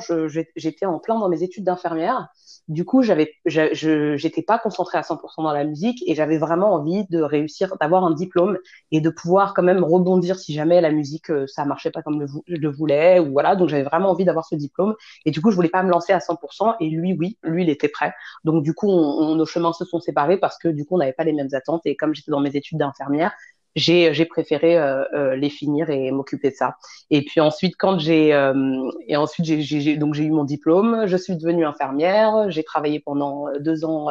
j'étais 0.57 0.87
en 0.87 0.99
plein 0.99 1.19
dans 1.19 1.29
mes 1.29 1.43
études 1.43 1.65
d'infirmière, 1.65 2.29
du 2.69 2.85
coup, 2.85 3.03
j'avais, 3.03 3.35
j'étais 3.45 4.43
pas 4.43 4.59
concentrée 4.59 4.97
à 4.97 5.03
100% 5.03 5.43
dans 5.43 5.53
la 5.53 5.65
musique 5.65 6.03
et 6.07 6.15
j'avais 6.15 6.39
vraiment 6.39 6.73
envie 6.75 7.05
de 7.09 7.21
réussir, 7.21 7.77
d'avoir 7.81 8.05
un 8.05 8.13
diplôme 8.13 8.57
et 8.93 9.01
de 9.01 9.11
pouvoir 9.11 9.53
quand 9.55 9.63
même 9.65 9.83
rebondir 9.83 10.39
si 10.39 10.55
jamais 10.55 10.81
la 10.81 10.93
musique 10.93 11.31
euh, 11.31 11.47
ça 11.49 11.65
marchait 11.65 11.91
pas 11.91 12.03
comme 12.03 12.25
je 12.47 12.55
le 12.57 12.71
voulais 12.71 13.19
ou 13.19 13.33
voilà. 13.33 13.57
Donc 13.57 13.69
j'avais 13.69 13.83
vraiment 13.83 14.11
envie 14.11 14.25
d'avoir 14.25 14.45
ce 14.47 14.55
diplôme 14.55 14.95
et 15.27 15.31
du 15.33 15.41
coup, 15.43 15.51
je 15.51 15.57
voulais 15.57 15.69
pas 15.69 15.83
me 15.83 15.91
lancer 15.91 16.13
à 16.13 16.21
100% 16.21 16.77
et 16.81 16.89
lui, 16.89 17.15
oui, 17.19 17.37
lui, 17.43 17.65
il 17.65 17.71
était 17.71 17.89
prêt. 17.89 18.15
Donc 18.45 18.63
du 18.63 18.75
coup, 18.75 18.89
nos 18.89 19.47
chemins 19.47 19.73
se 19.73 19.85
sont 19.85 20.01
séparés 20.01 20.39
parce 20.39 20.57
que 20.59 20.69
du 20.69 20.85
coup, 20.85 20.95
on 20.95 20.99
n'avait 20.99 21.13
pas 21.13 21.25
les 21.25 21.33
mêmes 21.33 21.49
attentes 21.53 21.83
et 21.85 21.97
comme 21.97 22.15
j'étais 22.15 22.31
dans 22.31 22.41
mes 22.41 22.55
études 22.57 22.79
d'infirmière, 22.79 23.33
j'ai 23.75 24.13
j'ai 24.15 24.27
préféré 24.27 24.79
euh, 24.79 25.05
euh, 25.15 25.37
les 25.37 25.51
finir 25.51 25.91
et 25.91 26.11
m'occuper 26.11 26.51
de 26.51 26.55
ça. 26.57 26.77
Et 27.11 27.25
puis 27.25 27.41
ensuite 27.41 27.77
quand 27.79 27.99
j'ai 27.99 28.35
euh, 28.35 28.91
et 29.07 29.17
ensuite 29.17 29.47
j'ai 29.47 29.97
donc 29.97 30.15
j'ai 30.15 30.25
eu 30.25 30.31
mon 30.31 30.45
diplôme, 30.45 31.07
je 31.07 31.17
suis 31.17 31.37
devenue 31.37 31.65
infirmière, 31.65 32.51
j'ai 32.51 32.65
travaillé 32.65 33.01
pendant 33.01 33.47
deux 33.61 33.85
ans 33.85 34.09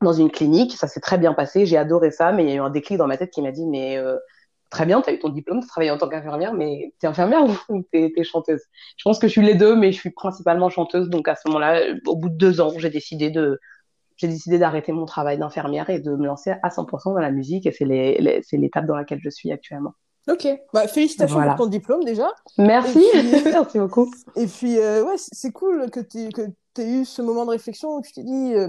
dans 0.00 0.12
une 0.12 0.30
clinique, 0.30 0.72
ça 0.76 0.86
s'est 0.86 1.00
très 1.00 1.16
bien 1.18 1.32
passé, 1.32 1.64
j'ai 1.64 1.78
adoré 1.78 2.10
ça, 2.10 2.30
mais 2.32 2.44
il 2.44 2.50
y 2.50 2.52
a 2.52 2.56
eu 2.56 2.60
un 2.60 2.70
déclic 2.70 2.98
dans 2.98 3.06
ma 3.06 3.16
tête 3.16 3.30
qui 3.30 3.40
m'a 3.42 3.52
dit 3.52 3.66
mais 3.66 3.98
très 4.70 4.86
bien, 4.86 5.00
tu 5.00 5.10
as 5.10 5.12
eu 5.12 5.18
ton 5.18 5.28
diplôme, 5.28 5.60
tu 5.60 5.66
travailles 5.68 5.90
en 5.90 5.98
tant 5.98 6.08
qu'infirmière, 6.08 6.52
mais 6.52 6.92
tu 7.00 7.06
es 7.06 7.08
infirmière 7.08 7.44
ou 7.68 7.82
tu 7.92 8.12
es, 8.16 8.24
chanteuse? 8.24 8.60
Je 8.96 9.04
pense 9.04 9.18
que 9.18 9.28
je 9.28 9.32
suis 9.32 9.42
les 9.42 9.54
deux, 9.54 9.76
mais 9.76 9.92
je 9.92 9.98
suis 9.98 10.10
principalement 10.10 10.68
chanteuse. 10.68 11.08
Donc 11.08 11.28
à 11.28 11.36
ce 11.36 11.48
moment-là, 11.48 11.80
au 12.06 12.16
bout 12.16 12.28
de 12.28 12.36
deux 12.36 12.60
ans, 12.60 12.72
j'ai 12.76 12.90
décidé 12.90 13.30
de, 13.30 13.60
j'ai 14.16 14.28
décidé 14.28 14.58
d'arrêter 14.58 14.92
mon 14.92 15.06
travail 15.06 15.38
d'infirmière 15.38 15.90
et 15.90 16.00
de 16.00 16.12
me 16.12 16.26
lancer 16.26 16.52
à 16.62 16.68
100% 16.68 17.14
dans 17.14 17.20
la 17.20 17.30
musique. 17.30 17.66
Et 17.66 17.72
c'est 17.72 18.56
l'étape 18.56 18.86
dans 18.86 18.96
laquelle 18.96 19.20
je 19.22 19.30
suis 19.30 19.52
actuellement. 19.52 19.92
Ok, 20.30 20.48
bah, 20.72 20.88
félicitations 20.88 21.42
pour 21.42 21.54
ton 21.56 21.66
diplôme 21.66 22.02
déjà. 22.04 22.28
Merci, 22.56 23.04
merci 23.44 23.78
beaucoup. 23.78 24.10
Et 24.36 24.46
puis, 24.46 24.78
euh, 24.78 25.04
ouais, 25.04 25.16
c'est 25.16 25.52
cool 25.52 25.90
que 25.90 26.00
tu 26.00 26.30
aies 26.78 26.90
eu 26.90 27.04
ce 27.04 27.20
moment 27.20 27.44
de 27.44 27.50
réflexion 27.50 27.96
où 27.96 28.00
tu 28.00 28.12
t'es 28.12 28.22
dit, 28.22 28.54
euh, 28.54 28.68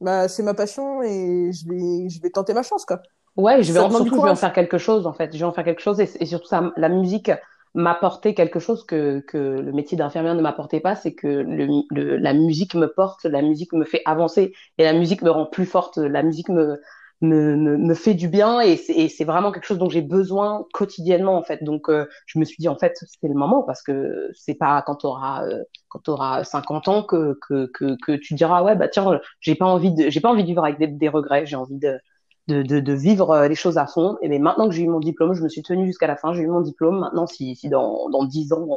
bah, 0.00 0.28
c'est 0.28 0.42
ma 0.42 0.54
passion 0.54 1.02
et 1.02 1.50
je 1.52 1.68
vais, 1.68 2.08
je 2.08 2.22
vais 2.22 2.30
tenter 2.30 2.54
ma 2.54 2.62
chance, 2.62 2.86
quoi. 2.86 3.02
Ouais, 3.36 3.62
je 3.62 3.72
vais, 3.72 3.80
en, 3.80 3.90
surtout, 3.90 4.14
je 4.14 4.22
vais 4.22 4.30
en 4.30 4.36
faire 4.36 4.52
quelque 4.52 4.78
chose, 4.78 5.06
en 5.06 5.12
fait. 5.12 5.32
Je 5.32 5.38
vais 5.38 5.44
en 5.44 5.52
faire 5.52 5.64
quelque 5.64 5.82
chose 5.82 6.00
et, 6.00 6.08
et 6.20 6.26
surtout, 6.26 6.46
ça, 6.46 6.72
la 6.76 6.88
musique, 6.88 7.30
m'apporter 7.74 8.34
quelque 8.34 8.60
chose 8.60 8.84
que, 8.86 9.20
que 9.20 9.36
le 9.38 9.72
métier 9.72 9.96
d'infirmière 9.98 10.34
ne 10.34 10.42
m'apportait 10.42 10.80
pas, 10.80 10.94
c'est 10.94 11.14
que 11.14 11.26
le, 11.26 12.16
la 12.16 12.32
musique 12.32 12.74
me 12.74 12.86
porte, 12.86 13.24
la 13.24 13.42
musique 13.42 13.72
me 13.72 13.84
fait 13.84 14.02
avancer 14.06 14.54
et 14.78 14.84
la 14.84 14.92
musique 14.92 15.22
me 15.22 15.30
rend 15.30 15.46
plus 15.46 15.66
forte, 15.66 15.98
la 15.98 16.22
musique 16.22 16.48
me, 16.48 16.80
me, 17.20 17.56
me, 17.56 17.94
fait 17.94 18.14
du 18.14 18.28
bien 18.28 18.60
et 18.60 18.76
c'est 18.76 19.24
vraiment 19.24 19.50
quelque 19.52 19.66
chose 19.66 19.78
dont 19.78 19.88
j'ai 19.88 20.02
besoin 20.02 20.66
quotidiennement 20.72 21.36
en 21.36 21.42
fait. 21.42 21.62
Donc 21.64 21.88
euh, 21.88 22.06
je 22.26 22.38
me 22.38 22.44
suis 22.44 22.56
dit 22.58 22.68
en 22.68 22.76
fait 22.76 22.96
c'était 22.96 23.28
le 23.28 23.34
moment 23.34 23.62
parce 23.62 23.82
que 23.82 24.30
c'est 24.34 24.54
pas 24.54 24.82
quand 24.82 24.96
tu 24.96 25.06
auras 25.06 25.44
euh, 25.46 25.62
quand 25.88 26.08
auras 26.08 26.44
50 26.44 26.88
ans 26.88 27.02
que, 27.02 27.38
que, 27.48 27.66
que, 27.72 27.96
que 28.04 28.12
tu 28.12 28.34
diras 28.34 28.62
ouais 28.62 28.76
bah 28.76 28.88
tiens 28.88 29.20
j'ai 29.40 29.54
pas 29.54 29.66
envie 29.66 29.92
de 29.94 30.10
j'ai 30.10 30.20
pas 30.20 30.30
envie 30.30 30.42
de 30.42 30.48
vivre 30.48 30.64
avec 30.64 30.78
des, 30.78 30.86
des 30.88 31.08
regrets, 31.08 31.46
j'ai 31.46 31.56
envie 31.56 31.78
de 31.78 31.98
de, 32.48 32.62
de, 32.62 32.80
de, 32.80 32.92
vivre 32.92 33.30
euh, 33.30 33.48
les 33.48 33.54
choses 33.54 33.78
à 33.78 33.86
fond. 33.86 34.18
Et 34.20 34.28
mais 34.28 34.38
maintenant 34.38 34.68
que 34.68 34.74
j'ai 34.74 34.82
eu 34.82 34.88
mon 34.88 35.00
diplôme, 35.00 35.34
je 35.34 35.42
me 35.42 35.48
suis 35.48 35.62
tenue 35.62 35.86
jusqu'à 35.86 36.06
la 36.06 36.16
fin, 36.16 36.34
j'ai 36.34 36.42
eu 36.42 36.48
mon 36.48 36.60
diplôme. 36.60 36.98
Maintenant, 37.00 37.26
si, 37.26 37.56
si 37.56 37.68
dans, 37.68 38.08
dans 38.10 38.24
10 38.24 38.52
ans, 38.52 38.68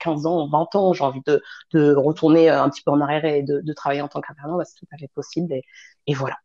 15 0.00 0.24
euh, 0.24 0.28
ans, 0.28 0.48
20 0.48 0.76
ans, 0.76 0.92
j'ai 0.92 1.04
envie 1.04 1.22
de, 1.26 1.42
de 1.72 1.94
retourner 1.94 2.50
euh, 2.50 2.62
un 2.62 2.68
petit 2.70 2.82
peu 2.82 2.90
en 2.90 3.00
arrière 3.00 3.24
et 3.24 3.42
de, 3.42 3.60
de 3.60 3.72
travailler 3.72 4.02
en 4.02 4.08
tant 4.08 4.20
qu'intervenant, 4.20 4.58
bah, 4.58 4.64
c'est 4.64 4.78
tout 4.78 4.86
à 4.92 4.98
fait 4.98 5.10
possible. 5.14 5.52
Et, 5.52 5.62
et 6.06 6.14
voilà. 6.14 6.36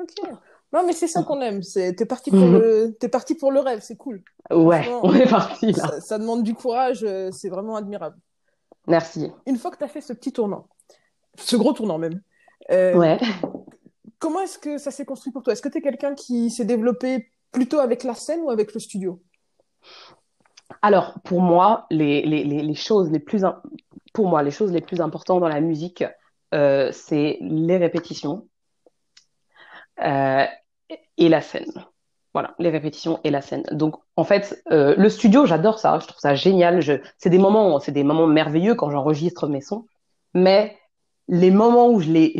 Ok. 0.00 0.28
Non, 0.72 0.84
mais 0.84 0.92
c'est 0.92 1.06
ça 1.06 1.22
qu'on 1.22 1.40
aime. 1.40 1.60
T'es 1.62 2.04
parti 2.04 2.30
pour 2.30 2.48
le, 2.48 2.96
t'es 2.98 3.08
parti 3.08 3.36
pour 3.36 3.52
le 3.52 3.60
rêve. 3.60 3.80
C'est 3.80 3.96
cool. 3.96 4.22
Ouais, 4.50 4.84
on 5.02 5.14
est 5.14 5.28
parti 5.28 5.72
là. 5.72 5.86
Ça, 5.86 6.00
ça, 6.00 6.18
demande 6.18 6.42
du 6.42 6.54
courage. 6.54 7.06
C'est 7.30 7.48
vraiment 7.48 7.76
admirable. 7.76 8.16
Merci. 8.86 9.32
Une 9.46 9.56
fois 9.56 9.70
que 9.70 9.78
tu 9.78 9.84
as 9.84 9.88
fait 9.88 10.00
ce 10.00 10.12
petit 10.12 10.32
tournant, 10.32 10.68
ce 11.36 11.56
gros 11.56 11.72
tournant 11.72 11.98
même. 11.98 12.20
Euh, 12.70 12.94
ouais 12.96 13.18
comment 14.24 14.40
est-ce 14.40 14.58
que 14.58 14.78
ça 14.78 14.90
s'est 14.90 15.04
construit 15.04 15.34
pour 15.34 15.42
toi? 15.42 15.52
Est-ce 15.52 15.60
que 15.60 15.68
tu 15.68 15.76
es 15.76 15.82
quelqu'un 15.82 16.14
qui 16.14 16.48
s'est 16.48 16.64
développé 16.64 17.30
plutôt 17.52 17.78
avec 17.78 18.04
la 18.04 18.14
scène 18.14 18.40
ou 18.40 18.50
avec 18.50 18.72
le 18.72 18.80
studio? 18.80 19.22
Alors, 20.80 21.20
pour 21.24 21.42
moi, 21.42 21.86
les, 21.90 22.74
choses 22.74 23.10
les 23.10 23.18
plus 23.18 23.44
pour 24.14 24.26
moi, 24.26 24.42
les 24.42 24.50
choses 24.50 24.72
les 24.72 24.80
plus 24.80 25.02
importantes 25.02 25.40
dans 25.40 25.48
la 25.48 25.60
musique, 25.60 26.04
euh, 26.54 26.88
c'est 26.90 27.36
les 27.42 27.76
répétitions 27.76 28.48
euh, 30.02 30.46
et 31.18 31.28
la 31.28 31.42
scène. 31.42 31.84
Voilà, 32.32 32.54
les 32.58 32.70
répétitions 32.70 33.20
et 33.24 33.30
la 33.30 33.42
scène. 33.42 33.64
Donc, 33.72 33.96
en 34.16 34.24
fait, 34.24 34.62
euh, 34.72 34.94
le 34.96 35.10
studio, 35.10 35.44
j'adore 35.44 35.78
ça. 35.78 35.98
Je 35.98 36.06
trouve 36.06 36.20
ça 36.20 36.34
génial. 36.34 36.82
C'est 37.18 37.28
des 37.28 37.38
moments, 37.38 37.78
c'est 37.78 37.92
des 37.92 38.04
moments 38.04 38.26
merveilleux 38.26 38.74
quand 38.74 38.90
j'enregistre 38.90 39.48
mes 39.48 39.60
sons. 39.60 39.84
Mais 40.32 40.78
les 41.28 41.50
moments 41.50 41.90
où 41.90 42.00
j'ai 42.00 42.32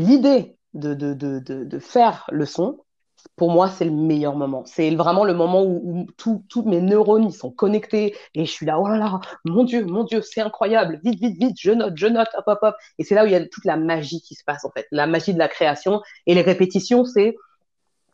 l'idée 0.00 0.56
de, 0.74 0.94
de, 0.94 1.14
de, 1.14 1.38
de, 1.38 1.78
faire 1.78 2.26
le 2.30 2.46
son, 2.46 2.78
pour 3.36 3.50
moi, 3.50 3.68
c'est 3.68 3.84
le 3.84 3.90
meilleur 3.90 4.36
moment. 4.36 4.64
C'est 4.66 4.94
vraiment 4.94 5.24
le 5.24 5.34
moment 5.34 5.64
où, 5.64 6.06
tous 6.16 6.62
mes 6.64 6.80
neurones 6.80 7.24
ils 7.24 7.34
sont 7.34 7.50
connectés 7.50 8.14
et 8.34 8.46
je 8.46 8.50
suis 8.50 8.66
là, 8.66 8.78
oh 8.80 8.88
là 8.88 8.96
là, 8.96 9.20
mon 9.44 9.64
Dieu, 9.64 9.84
mon 9.84 10.04
Dieu, 10.04 10.22
c'est 10.22 10.40
incroyable, 10.40 11.00
vite, 11.04 11.20
vite, 11.20 11.38
vite, 11.38 11.56
je 11.58 11.72
note, 11.72 11.94
je 11.96 12.06
note, 12.06 12.28
hop, 12.36 12.44
hop, 12.46 12.58
hop. 12.62 12.74
Et 12.98 13.04
c'est 13.04 13.14
là 13.14 13.24
où 13.24 13.26
il 13.26 13.32
y 13.32 13.36
a 13.36 13.44
toute 13.46 13.64
la 13.64 13.76
magie 13.76 14.20
qui 14.22 14.34
se 14.34 14.44
passe, 14.44 14.64
en 14.64 14.70
fait, 14.70 14.86
la 14.90 15.06
magie 15.06 15.34
de 15.34 15.38
la 15.38 15.48
création. 15.48 16.02
Et 16.26 16.34
les 16.34 16.42
répétitions, 16.42 17.04
c'est 17.04 17.36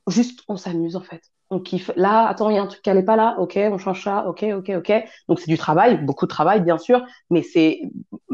juste, 0.09 0.41
on 0.49 0.57
s'amuse, 0.57 0.97
en 0.97 1.03
fait. 1.03 1.23
On 1.51 1.61
kiffe. 1.61 1.93
Là, 1.95 2.27
attends, 2.27 2.51
il 2.51 2.57
y 2.57 2.59
a 2.59 2.63
un 2.63 2.67
truc 2.67 2.83
qui 2.83 2.91
n'allait 2.91 3.05
pas 3.05 3.15
là. 3.17 3.37
Ok, 3.39 3.57
on 3.57 3.79
change 3.79 4.03
ça. 4.03 4.27
Ok, 4.27 4.43
ok, 4.43 4.73
ok. 4.79 4.93
Donc 5.29 5.39
c'est 5.39 5.51
du 5.51 5.59
travail, 5.59 6.05
beaucoup 6.05 6.27
de 6.27 6.31
travail, 6.31 6.61
bien 6.61 6.79
sûr, 6.79 7.05
mais 7.31 7.43
c'est 7.43 7.83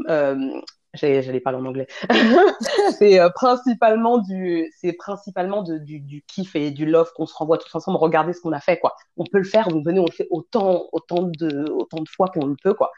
euh, 0.08 0.60
j'allais 0.94 1.40
parler 1.40 1.58
en 1.58 1.64
anglais. 1.64 1.86
c'est 2.98 3.18
euh, 3.18 3.30
principalement 3.30 4.18
du, 4.18 4.70
c'est 4.76 4.92
principalement 4.92 5.62
de, 5.62 5.78
du, 5.78 6.00
du 6.00 6.22
kiff 6.22 6.54
et 6.54 6.70
du 6.70 6.86
love 6.86 7.10
qu'on 7.14 7.26
se 7.26 7.34
renvoie 7.34 7.58
tous 7.58 7.74
ensemble. 7.74 7.98
Regardez 7.98 8.32
ce 8.32 8.40
qu'on 8.40 8.52
a 8.52 8.60
fait, 8.60 8.78
quoi. 8.78 8.94
On 9.16 9.24
peut 9.24 9.38
le 9.38 9.44
faire. 9.44 9.68
Vous 9.70 9.82
venez, 9.82 10.00
on 10.00 10.06
le 10.06 10.12
fait 10.12 10.28
autant, 10.30 10.86
autant 10.92 11.22
de, 11.22 11.70
autant 11.70 12.02
de 12.02 12.08
fois 12.08 12.28
qu'on 12.28 12.46
le 12.46 12.56
peut, 12.62 12.74
quoi. 12.74 12.90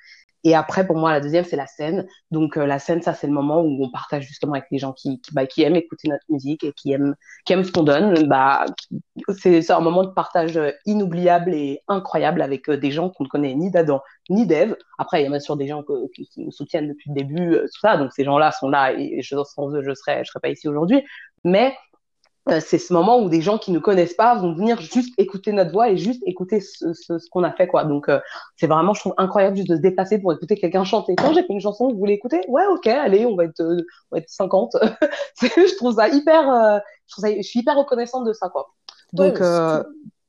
Et 0.45 0.55
après, 0.55 0.87
pour 0.87 0.97
moi, 0.97 1.11
la 1.11 1.21
deuxième, 1.21 1.45
c'est 1.45 1.57
la 1.57 1.67
scène. 1.67 2.07
Donc, 2.31 2.59
euh, 2.59 2.67
la 2.67 2.79
scène, 2.79 3.01
ça, 3.01 3.15
c'est 3.15 3.27
le 3.27 3.33
moment 3.33 3.63
où 3.63 3.83
on 3.83 3.91
partage 3.91 4.25
justement 4.25 4.53
avec 4.53 4.67
les 4.71 4.79
gens 4.79 4.93
qui, 4.93 5.19
qui, 5.23 5.33
bah, 5.33 5.47
qui 5.47 5.63
aiment 5.63 5.77
écouter 5.77 6.09
notre 6.09 6.25
musique 6.29 6.65
et 6.65 6.73
qui 6.73 6.93
aiment, 6.93 7.15
qui 7.47 7.55
aiment 7.55 7.65
ce 7.65 7.73
qu'on 7.73 7.83
donne. 7.83 8.29
Bah, 8.29 8.67
c'est 9.39 9.71
un 9.71 9.81
moment 9.81 10.05
de 10.05 10.11
partage 10.11 10.59
euh, 10.59 10.71
inoubliable 10.85 11.55
et 11.55 11.81
incroyable 11.89 12.43
avec 12.43 12.69
euh, 12.69 12.77
des 12.77 12.91
gens 12.91 13.09
qu'on 13.09 13.25
ne 13.25 13.29
connaît 13.29 13.55
ni 13.55 13.71
d'Adam 13.71 14.03
ni 14.29 14.47
d'Eve. 14.47 14.77
Après, 14.99 15.21
il 15.21 15.25
y 15.25 15.27
a 15.27 15.31
bien 15.31 15.41
sûr 15.41 15.57
des 15.57 15.67
gens 15.67 15.83
qui, 16.15 16.27
qui, 16.27 16.41
nous 16.41 16.53
soutiennent 16.53 16.89
depuis 16.89 17.11
le 17.11 17.15
début, 17.15 17.59
tout 17.61 17.81
ça. 17.81 17.97
Donc, 17.97 18.13
ces 18.13 18.25
gens-là 18.25 18.53
sont 18.53 18.69
là 18.69 18.93
et 18.93 19.23
je, 19.23 19.37
sans 19.45 19.75
eux, 19.75 19.83
je 19.83 19.95
serais, 19.95 20.25
je 20.25 20.31
serais 20.31 20.41
pas 20.41 20.51
ici 20.51 20.69
aujourd'hui. 20.69 21.03
Mais 21.45 21.75
euh, 22.51 22.61
c'est 22.61 22.79
ce 22.79 22.93
moment 22.93 23.21
où 23.21 23.31
des 23.31 23.41
gens 23.41 23.57
qui 23.57 23.73
ne 23.73 23.79
connaissent 23.79 24.15
pas 24.15 24.35
vont 24.35 24.55
venir 24.55 24.79
juste 24.79 25.15
écouter 25.17 25.53
notre 25.53 25.73
voix 25.73 25.89
et 25.89 25.97
juste 25.97 26.23
écouter 26.27 26.61
ce, 26.61 26.93
ce, 26.93 27.19
ce 27.19 27.31
qu'on 27.31 27.43
a 27.43 27.51
fait 27.53 27.67
quoi. 27.67 27.85
Donc 27.85 28.09
euh, 28.11 28.21
c'est 28.57 28.67
vraiment 28.67 28.93
je 28.93 29.01
trouve 29.01 29.15
incroyable 29.17 29.57
juste 29.57 29.71
de 29.71 29.77
se 29.77 29.81
déplacer 29.81 30.19
pour 30.19 30.33
écouter 30.33 30.57
quelqu'un 30.57 30.85
chanter. 30.85 31.17
Quand 31.17 31.33
j'ai 31.33 31.41
fait 31.41 31.53
une 31.53 31.61
chanson, 31.61 31.89
vous 31.89 31.99
voulez 31.99 32.13
écouter? 32.13 32.43
Ouais, 32.49 32.67
OK, 32.67 32.87
allez, 32.87 33.25
on 33.25 33.35
va 33.35 33.45
être 33.45 33.61
euh, 33.61 33.79
on 34.11 34.17
va 34.17 34.19
être 34.19 34.29
50. 34.29 34.77
je 35.41 35.77
trouve 35.77 35.95
ça 35.95 36.09
hyper 36.09 36.83
je, 37.07 37.13
trouve 37.13 37.25
ça, 37.25 37.35
je 37.35 37.43
suis 37.43 37.61
hyper 37.61 37.77
reconnaissante 37.77 38.27
de 38.27 38.35
ça 38.35 38.51
quoi. 38.51 38.75
Donc 39.15 39.41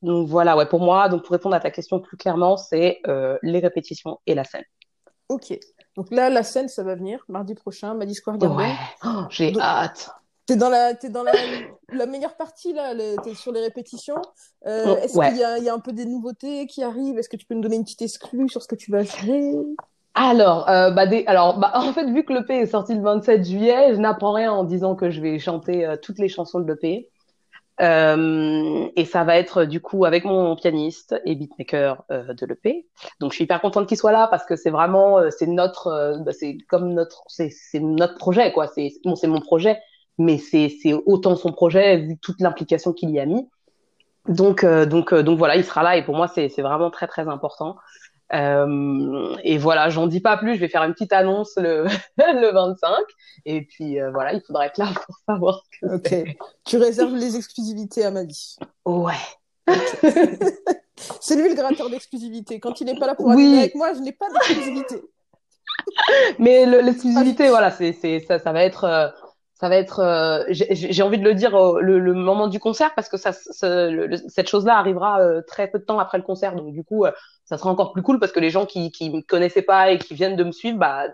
donc 0.02 0.28
voilà, 0.30 0.56
ouais 0.56 0.68
pour 0.68 0.80
moi 0.80 1.10
donc 1.10 1.24
pour 1.24 1.32
répondre 1.32 1.56
à 1.56 1.60
ta 1.60 1.72
question 1.72 2.00
plus 2.00 2.16
clairement, 2.16 2.56
c'est 2.56 3.02
les 3.44 3.60
répétitions 3.60 4.20
et 4.26 4.36
la 4.36 4.46
scène. 4.46 4.64
OK. 5.28 5.60
Donc 5.98 6.12
là 6.12 6.30
la 6.30 6.44
scène 6.44 6.70
ça 6.70 6.84
va 6.84 6.96
venir 6.96 7.26
mardi 7.28 7.56
prochain, 7.56 7.94
Maddy 7.94 8.16
Square 8.16 8.38
Garden. 8.38 8.58
Ouais. 8.58 8.74
Oh, 9.04 9.24
j'ai 9.30 9.54
hâte. 9.60 10.12
T'es 10.46 10.56
dans 10.56 10.70
la, 10.70 10.92
es 10.92 11.10
dans 11.10 11.24
la, 11.24 11.32
la, 11.90 12.06
meilleure 12.06 12.36
partie 12.36 12.74
là, 12.74 12.94
t'es 13.24 13.34
sur 13.34 13.52
les 13.52 13.62
répétitions. 13.62 14.22
Euh, 14.66 14.86
oh, 14.88 14.98
Est-ce 15.04 15.20
qu'il 15.20 15.38
y, 15.38 15.66
y, 15.66 15.70
a 15.70 15.74
un 15.74 15.80
peu 15.80 15.94
des 15.94 16.06
nouveautés 16.06 16.68
qui 16.68 16.84
arrivent? 16.84 17.18
Est-ce 17.18 17.30
que 17.30 17.38
tu 17.38 17.46
peux 17.46 17.56
nous 17.56 17.62
donner 17.62 17.76
une 17.76 17.84
petite 17.84 18.02
exclue 18.02 18.50
sur 18.50 18.62
ce 18.62 18.68
que 18.68 18.76
tu 18.76 18.92
vas 18.92 19.04
jouer? 19.04 19.54
Alors, 20.14 20.70
euh, 20.70 20.92
bah, 20.92 21.08
des, 21.08 21.26
alors 21.28 21.60
bah, 21.60 21.72
en 21.76 21.92
fait, 21.92 22.06
vu 22.06 22.24
que 22.24 22.34
l'EP 22.34 22.54
est 22.54 22.68
sorti 22.68 22.96
le 22.96 23.02
27 23.02 23.44
juillet, 23.44 23.94
je 23.94 24.00
n'apprends 24.00 24.32
rien 24.32 24.52
en 24.52 24.64
disant 24.64 24.96
que 24.96 25.10
je 25.10 25.22
vais 25.22 25.40
chanter 25.40 25.86
euh, 25.86 25.98
toutes 26.02 26.20
les 26.20 26.30
chansons 26.30 26.60
de 26.60 26.72
l'EP. 26.72 27.10
Euh, 27.82 28.88
et 28.96 29.04
ça 29.04 29.26
va 29.26 29.38
être 29.38 29.66
du 29.66 29.82
coup 29.82 30.06
avec 30.06 30.24
mon 30.24 30.56
pianiste 30.56 31.14
et 31.26 31.36
beatmaker 31.36 32.06
euh, 32.10 32.34
de 32.34 32.46
l'EP. 32.46 32.88
Donc 33.20 33.32
je 33.32 33.36
suis 33.36 33.44
hyper 33.44 33.60
contente 33.60 33.88
qu'il 33.88 33.98
soit 33.98 34.14
là 34.14 34.28
parce 34.28 34.46
que 34.46 34.56
c'est 34.56 34.70
vraiment 34.70 35.20
euh, 35.20 35.30
c'est 35.30 35.48
notre 35.48 36.18
bah, 36.24 36.32
c'est 36.32 36.58
comme 36.70 36.94
notre 36.94 37.24
c'est 37.28 37.52
notre 37.82 38.16
projet 38.16 38.54
quoi. 38.54 38.68
C'est 38.68 38.94
bon 39.04 39.16
c'est 39.16 39.28
mon 39.28 39.42
projet 39.42 39.78
mais 40.18 40.38
c'est 40.38 40.72
autant 41.06 41.36
son 41.36 41.52
projet 41.52 41.98
vu 41.98 42.18
toute 42.18 42.40
l'implication 42.42 42.94
qu'il 42.94 43.12
y 43.12 43.20
a 43.20 43.26
mis. 43.26 43.48
Donc, 44.28 44.64
euh, 44.64 44.86
donc, 44.86 45.14
euh, 45.14 45.24
donc 45.24 45.38
voilà, 45.38 45.56
il 45.56 45.64
sera 45.64 45.84
là 45.84 45.98
et 45.98 46.04
pour 46.04 46.16
moi 46.16 46.28
c'est 46.28 46.50
vraiment 46.58 46.90
très 46.90 47.08
très 47.08 47.28
important. 47.28 47.78
Euh, 48.34 49.36
et 49.44 49.60
voilà, 49.60 49.90
j'en 49.90 50.08
dis 50.08 50.20
pas 50.20 50.36
plus, 50.38 50.56
je 50.56 50.60
vais 50.60 50.68
faire 50.68 50.84
une 50.84 50.94
petite 50.94 51.14
annonce 51.14 51.54
le, 51.58 51.86
le 52.18 52.52
25 52.52 52.90
et 53.46 53.62
puis 53.62 54.00
voilà, 54.14 54.34
il 54.34 54.42
faudra 54.42 54.66
être 54.66 54.78
là 54.78 54.88
pour 55.06 55.16
savoir. 55.28 55.62
ok. 55.84 56.38
Tu 56.66 56.78
réserves 56.78 57.16
les 57.16 57.36
exclusivités 57.36 58.04
à 58.04 58.12
Mali. 58.12 58.56
Ouais. 58.86 59.14
c'est 61.22 61.36
lui 61.36 61.50
le 61.50 61.56
gratteur 61.56 61.90
d'exclusivité. 61.90 62.60
Quand 62.60 62.82
il 62.82 62.86
n'est 62.86 62.98
pas 62.98 63.08
là 63.08 63.16
pour 63.16 63.28
oui. 63.28 63.60
avec 63.60 63.76
moi, 63.76 63.94
je 63.94 64.00
n'ai 64.00 64.12
pas 64.12 64.28
d'exclusivité. 64.30 65.02
Mais 66.40 66.66
l'exclusivité, 66.66 67.50
voilà, 67.50 67.70
c'est 67.70 67.94
ça, 68.28 68.40
ça 68.40 68.52
va 68.52 68.64
être 68.64 69.14
ça 69.56 69.70
va 69.70 69.78
être, 69.78 70.00
euh, 70.00 70.44
j'ai 70.50 71.02
envie 71.02 71.18
de 71.18 71.24
le 71.24 71.34
dire, 71.34 71.56
euh, 71.56 71.80
le, 71.80 72.14
moment 72.14 72.48
du 72.48 72.60
concert 72.60 72.94
parce 72.94 73.08
que 73.08 73.16
ça, 73.16 73.32
cette 73.32 74.50
chose-là 74.50 74.78
arrivera 74.78 75.22
euh, 75.22 75.42
très 75.48 75.70
peu 75.70 75.80
de 75.80 75.86
temps 75.86 75.98
après 75.98 76.18
le 76.18 76.26
concert. 76.26 76.56
Donc 76.56 76.74
du 76.74 76.84
coup, 76.84 77.06
ça 77.46 77.58
sera 77.58 77.70
encore 77.70 77.94
plus 77.94 78.02
cool 78.02 78.20
parce 78.20 78.34
que 78.34 78.42
les 78.42 78.50
gens 78.50 78.66
qui 78.66 78.92
qui 78.92 79.10
me 79.10 79.22
connaissaient 79.22 79.62
pas 79.62 79.92
et 79.92 79.98
qui 79.98 80.14
viennent 80.14 80.36
de 80.36 80.44
me 80.44 80.52
suivre, 80.52 80.78
bah 80.78 81.06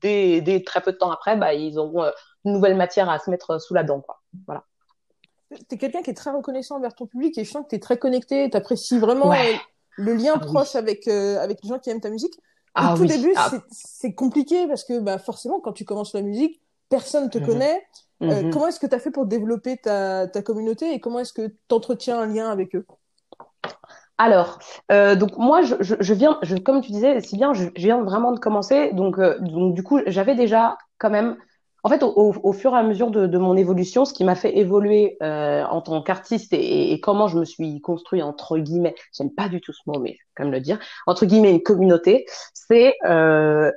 dès, 0.00 0.40
dès 0.40 0.62
très 0.62 0.80
peu 0.80 0.92
de 0.92 0.98
temps 0.98 1.10
après, 1.10 1.36
bah 1.36 1.52
ils 1.52 1.78
auront 1.78 2.04
une 2.44 2.52
nouvelle 2.52 2.76
matière 2.76 3.10
à 3.10 3.18
se 3.18 3.28
mettre 3.28 3.60
sous 3.60 3.74
la 3.74 3.82
dent, 3.82 4.00
quoi. 4.00 4.20
Voilà. 4.46 4.62
es 5.50 5.76
quelqu'un 5.76 6.02
qui 6.02 6.10
est 6.10 6.14
très 6.14 6.30
reconnaissant 6.30 6.76
envers 6.76 6.94
ton 6.94 7.06
public 7.06 7.36
et 7.38 7.44
je 7.44 7.50
sens 7.50 7.64
que 7.64 7.70
tu 7.70 7.74
es 7.74 7.80
très 7.80 7.98
connecté, 7.98 8.48
tu 8.50 8.56
apprécies 8.56 9.00
vraiment 9.00 9.34
le 9.96 10.14
lien 10.14 10.34
ah 10.36 10.38
proche 10.38 10.76
avec 10.76 11.08
avec 11.08 11.58
les 11.64 11.68
gens 11.68 11.80
qui 11.80 11.90
aiment 11.90 12.00
ta 12.00 12.10
musique. 12.10 12.34
Au 12.76 12.82
ah 12.82 12.94
tout 12.96 13.04
début, 13.04 13.32
ah. 13.34 13.50
c'est 13.72 14.14
compliqué 14.14 14.68
parce 14.68 14.84
que 14.84 15.00
bah 15.00 15.18
forcément, 15.18 15.58
quand 15.58 15.72
tu 15.72 15.84
commences 15.84 16.14
la 16.14 16.22
musique 16.22 16.60
personne 16.90 17.24
ne 17.24 17.30
te 17.30 17.38
mhm. 17.38 17.46
connaît. 17.46 17.82
Euh, 18.22 18.42
mhm. 18.42 18.50
comment 18.52 18.66
est-ce 18.66 18.78
que 18.78 18.86
tu 18.86 18.94
as 18.94 18.98
fait 18.98 19.10
pour 19.10 19.24
développer 19.24 19.78
ta, 19.78 20.26
ta 20.26 20.42
communauté 20.42 20.92
et 20.92 21.00
comment 21.00 21.20
est-ce 21.20 21.32
que 21.32 21.48
tu 21.48 21.74
entretiens 21.74 22.20
un 22.20 22.26
lien 22.26 22.50
avec 22.50 22.76
eux? 22.76 22.84
Alors, 24.18 24.58
euh, 24.92 25.16
donc 25.16 25.38
moi, 25.38 25.62
je, 25.62 25.76
je, 25.80 26.12
viens, 26.12 26.38
je, 26.42 26.54
comme 26.56 26.82
tu 26.82 26.92
disais, 26.92 27.22
si 27.22 27.38
bien, 27.38 27.54
je, 27.54 27.70
viens 27.74 28.02
vraiment 28.02 28.32
de 28.32 28.38
commencer, 28.38 28.92
donc, 28.92 29.18
euh, 29.18 29.38
donc 29.38 29.74
du 29.74 29.82
coup, 29.82 29.98
j'avais 30.06 30.34
déjà 30.34 30.76
quand 30.98 31.08
même, 31.08 31.38
en 31.84 31.88
fait, 31.88 32.02
au, 32.02 32.34
au, 32.42 32.52
fur 32.52 32.74
et 32.74 32.78
à 32.78 32.82
mesure 32.82 33.10
de, 33.10 33.26
de 33.26 33.38
mon 33.38 33.56
évolution, 33.56 34.04
ce 34.04 34.12
qui 34.12 34.24
m'a 34.24 34.34
fait 34.34 34.58
évoluer 34.58 35.16
euh, 35.22 35.64
en 35.64 35.80
tant 35.80 36.02
qu'artiste 36.02 36.52
et, 36.52 36.92
et, 36.92 37.00
comment 37.00 37.28
je 37.28 37.38
me 37.38 37.46
suis 37.46 37.80
construit 37.80 38.20
entre 38.20 38.58
guillemets, 38.58 38.94
j'aime 39.16 39.30
pas 39.30 39.48
du 39.48 39.62
tout 39.62 39.72
ce 39.72 39.80
mot, 39.86 39.98
mais 39.98 40.18
quand 40.34 40.44
même 40.44 40.52
le 40.52 40.60
dire, 40.60 40.78
entre 41.06 41.24
guillemets 41.24 41.52
une 41.52 41.62
communauté, 41.62 42.26
c'est 42.52 42.96
euh, 43.06 43.72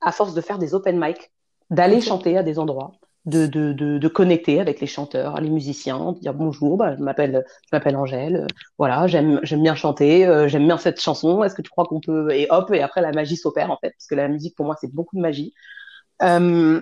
à 0.00 0.10
force 0.10 0.34
de 0.34 0.40
faire 0.40 0.58
des 0.58 0.74
open 0.74 0.98
mic, 0.98 1.30
d'aller 1.70 2.00
chanter 2.00 2.36
à 2.36 2.42
des 2.42 2.58
endroits, 2.58 2.92
de, 3.26 3.46
de, 3.46 3.72
de, 3.72 3.98
de, 3.98 4.08
connecter 4.08 4.60
avec 4.60 4.80
les 4.80 4.86
chanteurs, 4.86 5.40
les 5.40 5.48
musiciens, 5.48 6.12
de 6.12 6.18
dire 6.20 6.34
bonjour, 6.34 6.76
bah, 6.76 6.94
je 6.96 7.02
m'appelle 7.02 7.44
je 7.64 7.68
m'appelle 7.72 7.96
Angèle, 7.96 8.36
euh, 8.36 8.46
voilà, 8.78 9.06
j'aime 9.06 9.40
j'aime 9.42 9.62
bien 9.62 9.74
chanter, 9.74 10.26
euh, 10.26 10.46
j'aime 10.48 10.66
bien 10.66 10.76
cette 10.78 11.00
chanson, 11.00 11.42
est-ce 11.42 11.54
que 11.54 11.62
tu 11.62 11.70
crois 11.70 11.86
qu'on 11.86 12.00
peut 12.00 12.30
et 12.32 12.46
hop 12.50 12.70
et 12.72 12.82
après 12.82 13.00
la 13.00 13.12
magie 13.12 13.36
s'opère 13.36 13.70
en 13.70 13.78
fait 13.78 13.90
parce 13.90 14.06
que 14.06 14.14
la 14.14 14.28
musique 14.28 14.54
pour 14.56 14.66
moi 14.66 14.76
c'est 14.80 14.92
beaucoup 14.92 15.16
de 15.16 15.22
magie. 15.22 15.54
Euh, 16.22 16.80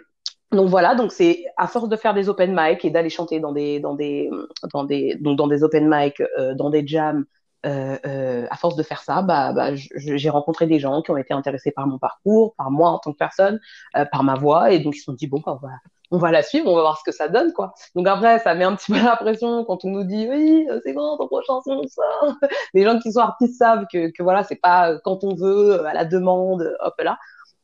donc 0.53 0.69
voilà, 0.69 0.95
donc 0.95 1.13
c'est 1.13 1.45
à 1.57 1.67
force 1.69 1.89
de 1.89 1.97
faire 1.97 2.15
des 2.15 2.29
open 2.29 2.55
mic 2.55 2.85
et 2.85 2.91
d'aller 2.91 3.11
chanter 3.11 3.41
dans 3.41 3.53
des 3.53 3.81
dans 3.81 3.95
des 3.95 4.29
dans 4.73 4.85
des 4.85 5.17
donc 5.21 5.39
dans 5.39 5.47
des 5.47 5.63
open 5.65 5.89
mic, 5.89 6.23
dans 6.57 6.71
des 6.71 6.87
jams, 6.87 7.25
euh, 7.65 7.97
euh, 8.07 8.47
à 8.51 8.57
force 8.57 8.75
de 8.75 8.83
faire 8.83 9.03
ça, 9.03 9.23
bah, 9.23 9.53
bah 9.53 9.71
j'ai 9.75 10.31
rencontré 10.31 10.67
des 10.67 10.81
gens 10.81 11.01
qui 11.01 11.13
ont 11.13 11.17
été 11.17 11.33
intéressés 11.33 11.71
par 11.71 11.87
mon 11.87 11.97
parcours, 11.97 12.55
par 12.57 12.73
moi 12.73 12.91
en 12.91 12.99
tant 12.99 13.13
que 13.13 13.19
personne, 13.19 13.61
euh, 13.97 14.05
par 14.05 14.25
ma 14.25 14.35
voix, 14.35 14.73
et 14.73 14.81
donc 14.81 14.97
ils 14.97 14.99
se 14.99 15.05
sont 15.05 15.13
dit 15.13 15.29
bon, 15.29 15.41
bah, 15.47 15.59
on 15.63 15.67
va, 15.67 15.73
on 16.11 16.19
va 16.19 16.33
la 16.33 16.43
suivre, 16.43 16.69
on 16.69 16.75
va 16.75 16.81
voir 16.81 16.99
ce 16.99 17.05
que 17.05 17.13
ça 17.13 17.29
donne, 17.29 17.53
quoi. 17.53 17.73
Donc 17.95 18.09
après, 18.09 18.41
ça 18.41 18.55
met 18.55 18.65
un 18.65 18.75
petit 18.75 18.91
peu 18.91 18.99
la 19.01 19.15
pression 19.17 19.65
quand 19.65 19.85
on 19.85 19.91
nous 19.91 20.03
dit 20.03 20.27
oui, 20.29 20.67
c'est 20.85 20.93
bon, 20.93 21.17
ton 21.17 21.29
prochain 21.29 21.55
chanson, 21.55 21.83
ça. 21.87 22.03
Les 22.75 22.83
gens 22.83 22.99
qui 22.99 23.13
sont 23.13 23.21
artistes 23.21 23.57
savent 23.59 23.87
que, 23.93 24.11
que 24.11 24.23
voilà, 24.25 24.43
c'est 24.43 24.57
pas 24.57 24.99
quand 25.05 25.23
on 25.23 25.35
veut, 25.37 25.87
à 25.87 25.95
la 25.95 26.05
demande, 26.05 26.75
hop 26.81 27.01
là. 27.01 27.19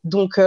Donc 0.05 0.39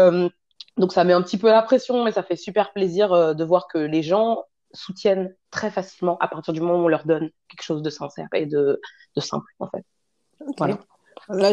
donc 0.78 0.92
ça 0.92 1.04
met 1.04 1.12
un 1.12 1.22
petit 1.22 1.36
peu 1.36 1.48
la 1.48 1.62
pression, 1.62 2.04
mais 2.04 2.12
ça 2.12 2.22
fait 2.22 2.36
super 2.36 2.72
plaisir 2.72 3.34
de 3.34 3.44
voir 3.44 3.68
que 3.68 3.78
les 3.78 4.02
gens 4.02 4.44
soutiennent 4.72 5.34
très 5.50 5.70
facilement 5.70 6.16
à 6.18 6.28
partir 6.28 6.52
du 6.52 6.60
moment 6.60 6.76
où 6.76 6.84
on 6.84 6.88
leur 6.88 7.06
donne 7.06 7.30
quelque 7.48 7.62
chose 7.62 7.82
de 7.82 7.90
sincère 7.90 8.28
et 8.34 8.46
de, 8.46 8.80
de 9.16 9.20
simple, 9.20 9.46
en 9.58 9.68
fait. 9.68 9.84
Voilà. 10.58 10.78
Là, 11.28 11.52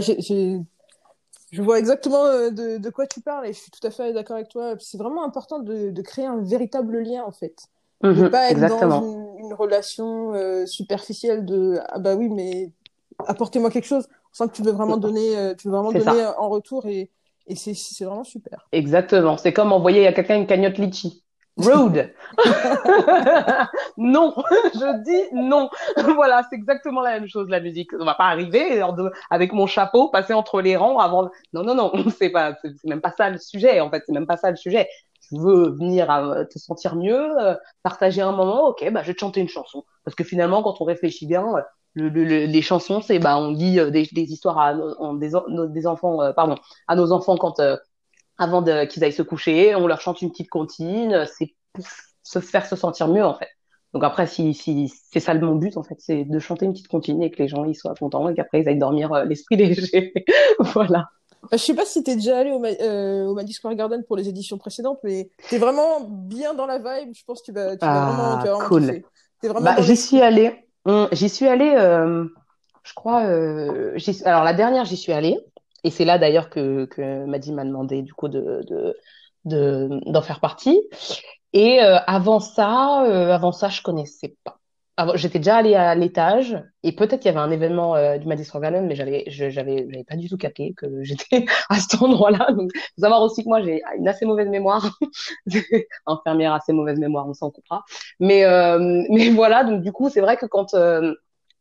je 1.51 1.61
vois 1.61 1.79
exactement 1.79 2.25
euh, 2.25 2.49
de, 2.51 2.77
de, 2.77 2.89
quoi 2.89 3.07
tu 3.07 3.21
parles 3.21 3.47
et 3.47 3.53
je 3.53 3.59
suis 3.59 3.71
tout 3.71 3.85
à 3.85 3.91
fait 3.91 4.13
d'accord 4.13 4.35
avec 4.35 4.49
toi. 4.49 4.75
C'est 4.79 4.97
vraiment 4.97 5.23
important 5.23 5.59
de, 5.59 5.89
de, 5.89 6.01
créer 6.01 6.25
un 6.25 6.41
véritable 6.41 6.99
lien, 6.99 7.23
en 7.23 7.31
fait. 7.31 7.55
ne 8.03 8.11
mhm, 8.11 8.29
pas 8.29 8.51
être 8.51 8.59
dans 8.59 9.37
une, 9.37 9.53
relation 9.53 10.33
euh, 10.33 10.65
superficielle 10.65 11.45
de 11.45 11.79
ah 11.87 11.97
bah 11.97 12.15
oui, 12.15 12.29
mais 12.29 12.71
apportez-moi 13.25 13.71
quelque 13.71 13.87
chose. 13.87 14.07
On 14.31 14.33
sent 14.43 14.49
que 14.51 14.55
tu 14.55 14.61
veux 14.61 14.71
vraiment 14.71 14.97
donner, 14.97 15.37
euh, 15.37 15.55
tu 15.55 15.67
veux 15.67 15.73
vraiment 15.73 15.91
donner 15.91 16.23
en 16.37 16.49
retour 16.49 16.85
et, 16.85 17.09
et 17.47 17.55
c'est 17.55 18.05
vraiment 18.05 18.23
super. 18.23 18.67
Exactement. 18.71 19.37
C'est 19.37 19.53
comme 19.53 19.71
envoyer 19.71 20.05
à 20.05 20.13
quelqu'un 20.13 20.35
une 20.35 20.45
cagnotte 20.45 20.77
litchi. 20.77 21.23
Rude. 21.59 22.13
non, 23.97 24.33
je 24.73 25.03
dis 25.03 25.35
non. 25.35 25.69
voilà, 26.15 26.43
c'est 26.49 26.55
exactement 26.55 27.01
la 27.01 27.19
même 27.19 27.27
chose 27.27 27.49
la 27.49 27.59
musique. 27.59 27.91
On 27.99 28.05
va 28.05 28.15
pas 28.15 28.25
arriver 28.25 28.81
avec 29.29 29.53
mon 29.53 29.67
chapeau 29.67 30.09
passer 30.09 30.33
entre 30.33 30.61
les 30.61 30.75
rangs 30.75 30.99
avant. 30.99 31.29
Non, 31.53 31.63
non, 31.63 31.75
non, 31.75 31.91
c'est 32.17 32.29
pas, 32.29 32.55
c'est 32.61 32.83
même 32.85 33.01
pas 33.01 33.11
ça 33.11 33.29
le 33.29 33.37
sujet. 33.37 33.79
En 33.81 33.89
fait, 33.89 34.03
c'est 34.05 34.13
même 34.13 34.27
pas 34.27 34.37
ça 34.37 34.49
le 34.49 34.57
sujet. 34.57 34.87
tu 35.27 35.37
veux 35.37 35.71
venir 35.71 36.07
te 36.51 36.57
sentir 36.57 36.95
mieux, 36.95 37.29
partager 37.83 38.21
un 38.21 38.31
moment, 38.31 38.69
ok, 38.69 38.89
bah 38.91 39.01
je 39.03 39.07
vais 39.07 39.13
te 39.13 39.19
chanter 39.19 39.41
une 39.41 39.49
chanson. 39.49 39.83
Parce 40.05 40.15
que 40.15 40.23
finalement, 40.23 40.63
quand 40.63 40.81
on 40.81 40.85
réfléchit 40.85 41.27
bien, 41.27 41.45
les 41.95 42.61
chansons, 42.61 43.01
c'est 43.01 43.19
bah 43.19 43.37
on 43.37 43.51
dit 43.51 43.79
des, 43.91 44.07
histoires 44.13 44.59
à 44.59 44.73
des, 45.15 45.87
enfants, 45.87 46.33
pardon, 46.33 46.55
à 46.87 46.95
nos 46.95 47.11
enfants 47.11 47.37
quand 47.37 47.59
avant 48.39 48.63
qu'ils 48.87 49.03
aillent 49.03 49.13
se 49.13 49.21
coucher, 49.21 49.75
on 49.75 49.85
leur 49.85 50.01
chante 50.01 50.21
une 50.21 50.31
petite 50.31 50.49
comptine, 50.49 51.25
c'est 51.37 51.53
pour 51.73 51.85
se 52.23 52.39
faire 52.39 52.65
se 52.65 52.75
sentir 52.75 53.07
mieux 53.07 53.25
en 53.25 53.35
fait. 53.35 53.49
Donc 53.93 54.03
après, 54.03 54.27
si, 54.27 54.53
si 54.53 54.91
c'est 55.11 55.19
ça 55.19 55.33
mon 55.33 55.55
but 55.55 55.77
en 55.77 55.83
fait, 55.83 55.95
c'est 55.99 56.23
de 56.23 56.39
chanter 56.39 56.65
une 56.65 56.73
petite 56.73 56.87
comptine 56.87 57.21
et 57.23 57.31
que 57.31 57.41
les 57.41 57.47
gens 57.47 57.65
ils 57.65 57.75
soient 57.75 57.93
contents 57.95 58.29
et 58.29 58.35
qu'après 58.35 58.61
ils 58.61 58.69
aillent 58.69 58.77
dormir 58.77 59.11
euh, 59.13 59.25
l'esprit 59.25 59.55
léger. 59.57 60.13
voilà. 60.59 61.09
Bah, 61.43 61.49
je 61.53 61.57
sais 61.57 61.73
pas 61.73 61.85
si 61.85 62.03
tu 62.03 62.11
es 62.11 62.15
déjà 62.15 62.37
allé 62.37 62.51
au, 62.51 62.63
euh, 62.63 63.25
au 63.25 63.33
Madison 63.33 63.57
Square 63.57 63.75
Garden 63.75 64.03
pour 64.03 64.17
les 64.17 64.27
éditions 64.27 64.57
précédentes, 64.57 64.99
mais 65.03 65.29
tu 65.47 65.55
es 65.55 65.57
vraiment 65.57 66.01
bien 66.01 66.53
dans 66.53 66.65
la 66.65 66.77
vibe. 66.77 67.13
Je 67.15 67.23
pense 67.25 67.41
que 67.41 67.45
tu 67.45 67.51
vas, 67.51 67.77
tu 67.77 67.85
vas 67.85 68.11
vraiment, 68.11 68.37
tu 68.39 68.47
vas 68.47 68.53
vraiment 68.53 68.67
cool. 68.67 69.01
Bah, 69.63 69.75
j'y 69.79 69.95
suis 69.95 70.21
allée. 70.21 70.65
Hum, 70.85 71.07
j'y 71.11 71.29
suis 71.29 71.47
allée. 71.47 71.73
Euh, 71.75 72.25
je 72.83 72.93
crois. 72.93 73.23
Euh, 73.25 73.97
alors 74.25 74.43
la 74.43 74.53
dernière, 74.53 74.85
j'y 74.85 74.97
suis 74.97 75.13
allée. 75.13 75.37
Et 75.83 75.91
c'est 75.91 76.05
là 76.05 76.17
d'ailleurs 76.17 76.49
que, 76.49 76.85
que 76.85 77.25
Maddy 77.25 77.51
m'a 77.53 77.65
demandé 77.65 78.01
du 78.01 78.13
coup 78.13 78.27
de, 78.27 78.61
de 78.67 78.95
d'en 79.45 80.21
faire 80.21 80.39
partie. 80.39 80.81
Et 81.53 81.81
euh, 81.81 81.97
avant 82.07 82.39
ça, 82.39 83.03
euh, 83.05 83.33
avant 83.33 83.51
ça, 83.51 83.69
je 83.69 83.81
connaissais 83.81 84.35
pas. 84.43 84.57
J'étais 85.15 85.39
déjà 85.39 85.55
allée 85.55 85.75
à 85.75 85.95
l'étage 85.95 86.61
et 86.83 86.91
peut-être 86.93 87.21
qu'il 87.21 87.27
y 87.27 87.33
avait 87.33 87.39
un 87.39 87.51
événement 87.51 87.95
euh, 87.95 88.17
du 88.17 88.27
Madison 88.27 88.59
Garden, 88.59 88.85
mais 88.85 88.95
j'avais, 88.95 89.23
j'avais, 89.27 89.49
j'avais 89.49 90.03
pas 90.03 90.17
du 90.17 90.27
tout 90.27 90.35
capté 90.35 90.73
que 90.75 91.03
j'étais 91.03 91.45
à 91.69 91.75
cet 91.75 92.01
endroit-là. 92.01 92.51
Donc, 92.51 92.69
faut 92.75 93.01
savoir 93.01 93.21
aussi 93.21 93.43
que 93.45 93.47
moi 93.47 93.61
j'ai 93.61 93.81
une 93.97 94.09
assez 94.09 94.25
mauvaise 94.25 94.49
mémoire, 94.49 94.99
infirmière 96.05 96.51
assez 96.53 96.73
mauvaise 96.73 96.99
mémoire, 96.99 97.29
on 97.29 97.33
s'en 97.33 97.49
coupera. 97.49 97.85
Mais 98.19 98.43
mais 99.09 99.29
voilà, 99.29 99.63
donc 99.63 99.81
du 99.83 99.93
coup 99.93 100.09
c'est 100.09 100.19
vrai 100.19 100.35
que 100.35 100.45
quand 100.45 100.75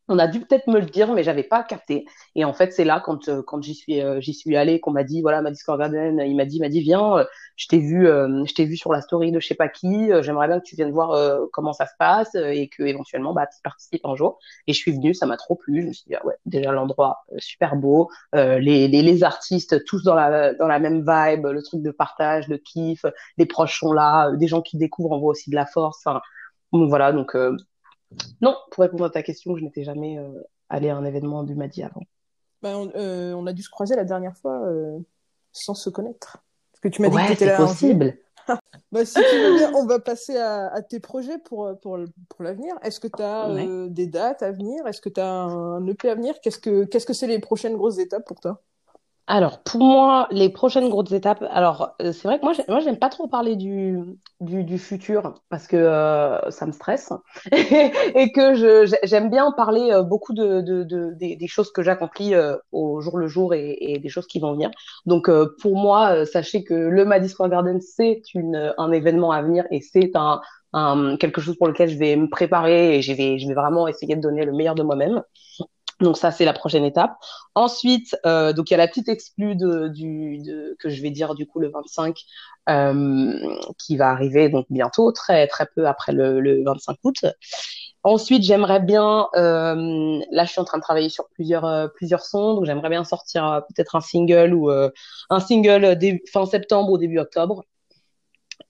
on 0.09 0.17
a 0.17 0.27
dû 0.27 0.39
peut-être 0.41 0.67
me 0.67 0.79
le 0.79 0.87
dire, 0.87 1.13
mais 1.13 1.23
j'avais 1.23 1.43
pas 1.43 1.63
capté. 1.63 2.05
Et 2.35 2.43
en 2.43 2.51
fait, 2.51 2.73
c'est 2.73 2.83
là 2.83 2.99
quand 2.99 3.29
euh, 3.29 3.43
quand 3.45 3.61
j'y 3.61 3.75
suis 3.75 4.01
euh, 4.01 4.19
j'y 4.19 4.33
suis 4.33 4.57
allée 4.57 4.79
qu'on 4.79 4.91
m'a 4.91 5.03
dit 5.03 5.21
voilà 5.21 5.41
ma 5.41 5.51
Discord 5.51 5.79
Garden, 5.79 6.19
il 6.25 6.35
m'a 6.35 6.45
dit 6.45 6.59
m'a 6.59 6.67
dit 6.67 6.81
viens, 6.81 7.19
euh, 7.19 7.25
je 7.55 7.67
t'ai 7.67 7.77
vu 7.77 8.05
je 8.07 8.53
t'ai 8.53 8.65
vu 8.65 8.75
sur 8.75 8.91
la 8.91 9.01
story 9.01 9.31
de 9.31 9.39
je 9.39 9.47
sais 9.47 9.55
pas 9.55 9.69
qui, 9.69 10.09
j'aimerais 10.21 10.47
bien 10.47 10.59
que 10.59 10.65
tu 10.65 10.75
viennes 10.75 10.91
voir 10.91 11.39
comment 11.53 11.73
ça 11.73 11.85
se 11.85 11.93
passe 11.99 12.33
et 12.35 12.69
que 12.69 12.83
éventuellement 12.83 13.33
bah 13.33 13.45
tu 13.47 13.61
participes 13.63 14.05
un 14.05 14.15
jour. 14.15 14.39
Et 14.67 14.73
je 14.73 14.79
suis 14.79 14.91
venue, 14.91 15.13
ça 15.13 15.25
m'a 15.25 15.37
trop 15.37 15.55
plu. 15.55 15.83
Je 15.83 15.87
me 15.87 15.93
suis 15.93 16.05
dit 16.07 16.15
ah 16.15 16.25
ouais 16.25 16.35
déjà 16.45 16.71
l'endroit 16.71 17.19
super 17.37 17.75
beau, 17.75 18.09
les, 18.33 18.87
les, 18.87 19.01
les 19.01 19.23
artistes 19.23 19.83
tous 19.85 20.03
dans 20.03 20.15
la 20.15 20.53
dans 20.55 20.67
la 20.67 20.79
même 20.79 20.99
vibe, 20.99 21.45
le 21.45 21.61
truc 21.61 21.81
de 21.81 21.91
partage, 21.91 22.47
de 22.47 22.57
kiff, 22.57 23.05
les 23.37 23.45
proches 23.45 23.79
sont 23.79 23.93
là, 23.93 24.31
des 24.35 24.47
gens 24.47 24.61
qui 24.61 24.77
découvrent 24.77 25.11
on 25.11 25.19
voit 25.19 25.31
aussi 25.31 25.49
de 25.51 25.55
la 25.55 25.65
force. 25.65 25.99
Enfin, 26.05 26.21
voilà 26.71 27.11
donc 27.11 27.35
non, 28.41 28.55
pour 28.71 28.83
répondre 28.83 29.05
à 29.05 29.09
ta 29.09 29.23
question, 29.23 29.55
je 29.55 29.63
n'étais 29.63 29.83
jamais 29.83 30.17
euh, 30.17 30.41
allé 30.69 30.89
à 30.89 30.95
un 30.95 31.05
événement 31.05 31.43
du 31.43 31.55
Madi 31.55 31.83
avant. 31.83 32.01
Bah, 32.61 32.73
euh, 32.73 33.33
on, 33.33 33.45
a 33.45 33.53
dû 33.53 33.63
se 33.63 33.69
croiser 33.69 33.95
la 33.95 34.03
dernière 34.03 34.35
fois 34.37 34.61
euh, 34.65 34.97
sans 35.51 35.73
se 35.73 35.89
connaître. 35.89 36.37
Parce 36.71 36.81
que 36.81 36.87
tu 36.89 37.01
m'as 37.01 37.09
dit 37.09 37.17
que 37.17 37.27
tu 37.27 37.33
étais 37.33 37.45
là. 37.45 37.57
possible. 37.57 38.17
bah, 38.91 39.05
si 39.05 39.13
tu 39.13 39.37
veux 39.37 39.55
bien, 39.57 39.71
on 39.75 39.85
va 39.85 39.99
passer 39.99 40.37
à, 40.37 40.81
tes 40.81 40.99
projets 40.99 41.37
pour, 41.37 41.79
pour, 41.81 41.99
pour 42.29 42.43
l'avenir. 42.43 42.75
Est-ce 42.81 42.99
que 42.99 43.07
tu 43.07 43.21
as 43.21 43.87
des 43.89 44.07
dates 44.07 44.43
à 44.43 44.51
venir? 44.51 44.85
Est-ce 44.87 45.01
que 45.01 45.09
tu 45.09 45.21
as 45.21 45.31
un 45.31 45.85
EP 45.87 46.09
à 46.09 46.15
venir? 46.15 46.35
Qu'est-ce 46.41 46.59
que 46.59 46.85
qu'est-ce 46.85 47.05
que 47.05 47.13
c'est 47.13 47.27
les 47.27 47.39
prochaines 47.39 47.77
grosses 47.77 47.99
étapes 47.99 48.25
pour 48.25 48.39
toi? 48.39 48.61
Alors, 49.31 49.61
pour 49.61 49.79
moi, 49.81 50.27
les 50.31 50.49
prochaines 50.49 50.89
grosses 50.89 51.11
étapes, 51.11 51.45
alors, 51.51 51.95
euh, 52.01 52.11
c'est 52.11 52.27
vrai 52.27 52.39
que 52.39 52.45
moi, 52.45 52.53
moi, 52.67 52.79
j'aime 52.79 52.97
pas 52.97 53.09
trop 53.09 53.27
parler 53.27 53.55
du, 53.55 53.99
du, 54.41 54.63
du 54.63 54.79
futur 54.79 55.35
parce 55.49 55.67
que 55.67 55.77
euh, 55.77 56.49
ça 56.49 56.65
me 56.65 56.71
stresse 56.71 57.13
et 57.51 58.31
que 58.31 58.55
je, 58.55 58.91
j'aime 59.03 59.29
bien 59.29 59.51
parler 59.51 59.91
euh, 59.91 60.01
beaucoup 60.01 60.33
de, 60.33 60.61
de, 60.61 60.83
de 60.83 61.13
des, 61.13 61.47
choses 61.47 61.71
que 61.71 61.83
j'accomplis 61.83 62.33
au 62.71 63.01
jour 63.01 63.19
le 63.19 63.27
jour 63.27 63.53
et, 63.53 63.77
et, 63.79 63.99
des 63.99 64.09
choses 64.09 64.25
qui 64.25 64.39
vont 64.39 64.53
venir. 64.53 64.71
Donc, 65.05 65.29
pour 65.61 65.75
moi, 65.75 66.25
sachez 66.25 66.63
que 66.63 66.73
le 66.73 67.05
Madison 67.05 67.47
Garden, 67.47 67.79
c'est 67.81 68.23
une, 68.33 68.73
un 68.79 68.91
événement 68.91 69.31
à 69.31 69.43
venir 69.43 69.63
et 69.69 69.81
c'est 69.81 70.09
un, 70.15 70.41
un, 70.73 71.17
quelque 71.17 71.39
chose 71.39 71.55
pour 71.55 71.67
lequel 71.67 71.89
je 71.89 71.99
vais 71.99 72.15
me 72.15 72.29
préparer 72.29 72.97
et 72.97 73.01
je 73.03 73.13
vais, 73.13 73.37
je 73.37 73.47
vais 73.47 73.53
vraiment 73.53 73.87
essayer 73.87 74.15
de 74.15 74.21
donner 74.21 74.43
le 74.43 74.53
meilleur 74.53 74.73
de 74.73 74.81
moi-même. 74.81 75.21
Donc 75.99 76.17
ça, 76.17 76.31
c'est 76.31 76.45
la 76.45 76.53
prochaine 76.53 76.85
étape. 76.85 77.17
Ensuite, 77.55 78.15
euh, 78.25 78.53
donc 78.53 78.69
il 78.69 78.73
y 78.73 78.75
a 78.75 78.77
la 78.77 78.87
petite 78.87 79.09
exclue 79.09 79.55
de, 79.55 79.89
du, 79.89 80.37
de, 80.39 80.75
que 80.79 80.89
je 80.89 81.01
vais 81.01 81.11
dire 81.11 81.35
du 81.35 81.45
coup 81.45 81.59
le 81.59 81.69
25 81.69 82.17
euh, 82.69 83.33
qui 83.77 83.97
va 83.97 84.09
arriver 84.09 84.47
donc 84.49 84.65
bientôt, 84.69 85.11
très 85.11 85.47
très 85.47 85.67
peu 85.75 85.87
après 85.87 86.13
le, 86.13 86.39
le 86.39 86.63
25 86.63 86.97
août. 87.03 87.25
Ensuite, 88.03 88.43
j'aimerais 88.43 88.79
bien, 88.79 89.27
euh, 89.35 90.19
là 90.31 90.45
je 90.45 90.51
suis 90.51 90.61
en 90.61 90.63
train 90.63 90.77
de 90.77 90.83
travailler 90.83 91.09
sur 91.09 91.27
plusieurs 91.33 91.65
euh, 91.65 91.87
plusieurs 91.89 92.23
sons, 92.23 92.53
donc 92.53 92.65
j'aimerais 92.65 92.89
bien 92.89 93.03
sortir 93.03 93.45
euh, 93.45 93.59
peut-être 93.59 93.95
un 93.95 94.01
single 94.01 94.53
ou 94.53 94.71
euh, 94.71 94.89
un 95.29 95.41
single 95.41 95.97
fin 96.31 96.45
septembre 96.45 96.91
ou 96.91 96.97
début 96.97 97.19
octobre 97.19 97.65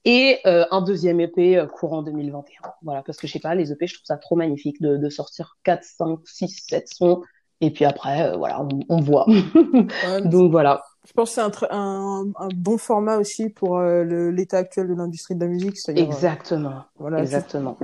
et 0.04 0.38
euh, 0.46 0.64
un 0.70 0.80
deuxième 0.80 1.20
EP 1.20 1.58
euh, 1.58 1.66
courant 1.66 2.02
2021. 2.02 2.70
Voilà, 2.82 3.02
parce 3.02 3.18
que 3.18 3.26
je 3.26 3.32
sais 3.32 3.38
pas, 3.38 3.54
les 3.54 3.72
EP, 3.72 3.86
je 3.86 3.94
trouve 3.94 4.06
ça 4.06 4.16
trop 4.16 4.36
magnifique 4.36 4.80
de, 4.80 4.96
de 4.96 5.08
sortir 5.08 5.58
4, 5.64 5.84
5, 5.84 6.18
6, 6.24 6.66
7 6.68 6.88
sons, 6.88 7.22
et 7.60 7.70
puis 7.70 7.84
après, 7.84 8.22
euh, 8.22 8.36
voilà, 8.36 8.62
on, 8.62 8.68
on 8.88 9.00
voit. 9.00 9.26
Donc 10.24 10.50
voilà. 10.50 10.82
Je 11.06 11.12
pense 11.12 11.30
que 11.30 11.34
c'est 11.34 11.40
un, 11.40 11.50
un, 11.70 12.26
un, 12.36 12.48
bon 12.54 12.78
format 12.78 13.16
aussi 13.16 13.48
pour 13.48 13.80
l'état 13.80 14.58
actuel 14.58 14.86
de 14.86 14.94
l'industrie 14.94 15.34
de 15.34 15.40
la 15.40 15.50
musique. 15.50 15.76
Exactement. 15.88 16.84
voilà, 16.98 17.20
Exactement. 17.20 17.76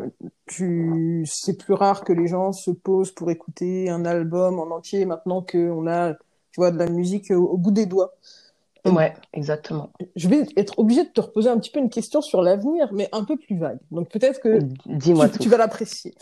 Tu, 0.47 1.25
c'est 1.27 1.59
plus 1.59 1.75
rare 1.75 2.05
que 2.05 2.13
les 2.13 2.29
gens 2.29 2.53
se 2.53 2.71
posent 2.71 3.13
pour 3.13 3.31
écouter 3.31 3.89
un 3.89 4.05
album 4.05 4.61
en 4.61 4.71
entier 4.71 5.07
maintenant 5.07 5.43
qu'on 5.43 5.87
a, 5.87 6.13
tu 6.13 6.59
vois, 6.59 6.71
de 6.71 6.79
la 6.79 6.89
musique 6.89 7.31
au 7.31 7.57
bout 7.57 7.73
des 7.73 7.87
doigts. 7.87 8.13
Ouais, 8.93 9.15
exactement. 9.33 9.93
Je 10.15 10.29
vais 10.29 10.47
être 10.57 10.79
obligée 10.79 11.05
de 11.05 11.09
te 11.09 11.21
reposer 11.21 11.49
un 11.49 11.59
petit 11.59 11.71
peu 11.71 11.79
une 11.81 11.91
question 11.91 12.21
sur 12.21 12.43
l'avenir, 12.43 12.89
mais 12.93 13.09
un 13.13 13.25
peu 13.25 13.37
plus 13.37 13.59
vague. 13.59 13.79
Donc 13.91 14.11
peut-être 14.11 14.41
que 14.41 14.59
dis-moi 14.87 15.29
tu, 15.29 15.39
tu, 15.39 15.49
vas 15.49 15.57
l'apprécier. 15.57 16.15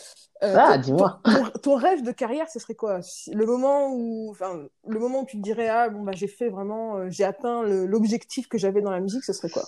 Euh, 0.42 0.56
ah, 0.58 0.78
dis-moi. 0.78 1.20
Ton, 1.62 1.76
rêve 1.76 2.02
de 2.02 2.12
carrière, 2.12 2.48
ce 2.48 2.58
serait 2.58 2.74
quoi? 2.74 3.00
Le 3.32 3.46
moment 3.46 3.88
où, 3.92 4.28
enfin, 4.30 4.62
le 4.86 4.98
moment 4.98 5.22
où 5.22 5.26
tu 5.26 5.38
te 5.38 5.42
dirais 5.42 5.68
ah 5.68 5.88
bon 5.88 6.02
bah 6.02 6.12
j'ai 6.14 6.26
fait 6.26 6.48
vraiment, 6.48 6.96
euh, 6.96 7.06
j'ai 7.08 7.24
atteint 7.24 7.62
l'objectif 7.62 8.48
que 8.48 8.58
j'avais 8.58 8.82
dans 8.82 8.90
la 8.90 9.00
musique, 9.00 9.24
ce 9.24 9.32
serait 9.32 9.50
quoi? 9.50 9.62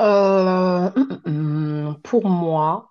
Euh, 0.00 0.90
Pour 2.02 2.26
moi, 2.26 2.90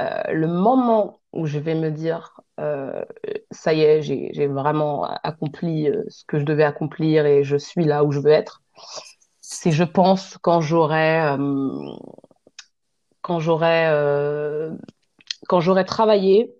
euh, 0.00 0.22
le 0.32 0.46
moment 0.46 1.20
où 1.32 1.46
je 1.46 1.58
vais 1.58 1.74
me 1.74 1.90
dire 1.90 2.40
euh, 2.58 3.04
ça 3.50 3.74
y 3.74 3.82
est, 3.82 4.02
j'ai 4.02 4.46
vraiment 4.46 5.04
accompli 5.22 5.88
euh, 5.88 6.02
ce 6.08 6.24
que 6.24 6.38
je 6.38 6.44
devais 6.44 6.64
accomplir 6.64 7.26
et 7.26 7.44
je 7.44 7.56
suis 7.56 7.84
là 7.84 8.04
où 8.04 8.12
je 8.12 8.20
veux 8.20 8.30
être. 8.30 8.62
C'est, 9.40 9.72
je 9.72 9.84
pense, 9.84 10.38
quand 10.42 10.60
j'aurai 10.60 11.20
euh, 11.20 11.38
quand 13.22 13.40
j'aurai 13.40 13.86
quand 15.48 15.60
j'aurai 15.60 15.84
travaillé 15.84 16.54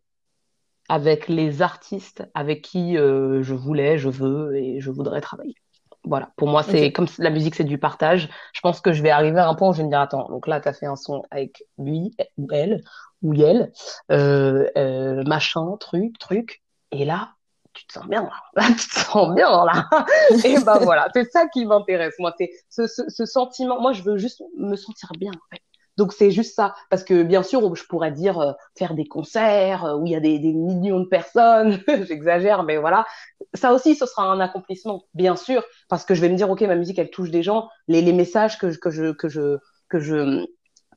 avec 0.89 1.29
les 1.29 1.63
artistes 1.63 2.25
avec 2.35 2.63
qui 2.63 2.95
je 2.97 3.55
voulais, 3.55 3.99
je 3.99 4.09
veux 4.09 4.57
et 4.57 4.81
je 4.81 4.91
voudrais 4.91 5.21
travailler. 5.21 5.57
Voilà, 6.05 6.31
pour 6.37 6.47
moi, 6.47 6.63
c'est 6.63 6.93
comme 6.93 7.09
la 7.19 7.31
musique, 7.31 7.57
c'est 7.57 7.65
du 7.65 7.79
partage. 7.79 8.29
Je 8.53 8.61
pense 8.61 8.81
que 8.81 8.93
je 8.93 9.03
vais 9.03 9.11
arriver 9.11 9.41
à 9.41 9.49
un 9.49 9.57
point 9.57 9.71
où 9.71 9.73
je 9.73 9.79
vais 9.79 9.85
me 9.85 9.89
dire, 9.89 10.01
attends, 10.01 10.29
donc 10.29 10.47
là, 10.47 10.61
tu 10.61 10.69
as 10.69 10.73
fait 10.73 10.87
un 10.87 10.95
son 10.95 11.25
avec 11.33 11.65
lui 11.79 12.15
ou 12.39 12.47
elle, 12.53 12.85
ou 13.23 13.35
Yel, 13.35 13.73
euh, 14.11 14.69
euh, 14.77 15.23
machin, 15.25 15.77
truc, 15.79 16.19
truc. 16.19 16.63
Et 16.93 17.05
là, 17.05 17.31
tu 17.73 17.87
te 17.87 17.93
sens 17.93 18.07
bien 18.07 18.23
là, 18.23 18.65
tu 18.69 18.89
te 18.89 18.99
sens 18.99 19.35
bien 19.35 19.65
là. 19.65 19.89
et 20.45 20.59
ben 20.61 20.79
voilà, 20.79 21.09
c'est 21.15 21.31
ça 21.31 21.47
qui 21.49 21.67
m'intéresse. 21.67 22.15
Moi, 22.19 22.35
c'est 22.39 22.51
ce, 22.69 22.87
ce, 22.87 23.03
ce, 23.09 23.27
sentiment. 23.27 23.81
Moi, 23.81 23.93
je 23.93 24.03
veux 24.03 24.19
juste 24.19 24.43
me 24.57 24.77
sentir 24.77 25.11
bien. 25.19 25.31
En 25.31 25.55
fait. 25.55 25.63
Donc 25.97 26.13
c'est 26.13 26.31
juste 26.31 26.55
ça, 26.55 26.75
parce 26.91 27.05
que 27.05 27.23
bien 27.23 27.43
sûr, 27.43 27.75
je 27.75 27.85
pourrais 27.85 28.13
dire 28.13 28.39
euh, 28.39 28.53
faire 28.77 28.95
des 28.95 29.07
concerts 29.07 29.85
euh, 29.85 29.97
où 29.97 30.07
il 30.07 30.13
y 30.13 30.17
a 30.17 30.21
des, 30.21 30.39
des 30.39 30.53
millions 30.53 31.01
de 31.01 31.07
personnes. 31.07 31.81
J'exagère, 32.07 32.65
mais 32.65 32.77
voilà. 32.77 33.07
Ça 33.55 33.73
aussi, 33.73 33.95
ce 33.95 34.05
sera 34.05 34.25
un 34.25 34.41
accomplissement, 34.41 35.05
bien 35.15 35.37
sûr, 35.37 35.65
parce 35.89 36.05
que 36.05 36.15
je 36.15 36.21
vais 36.21 36.29
me 36.29 36.37
dire, 36.37 36.51
ok, 36.51 36.61
ma 36.63 36.77
musique, 36.77 36.99
elle 36.99 37.11
touche 37.11 37.31
des 37.31 37.43
gens. 37.43 37.69
Les, 37.89 38.03
les 38.03 38.13
messages 38.13 38.59
que, 38.59 38.77
que 38.77 38.91
je 38.91 39.13
que 39.13 39.29
je 39.29 39.59
que 39.89 39.99
je 39.99 40.45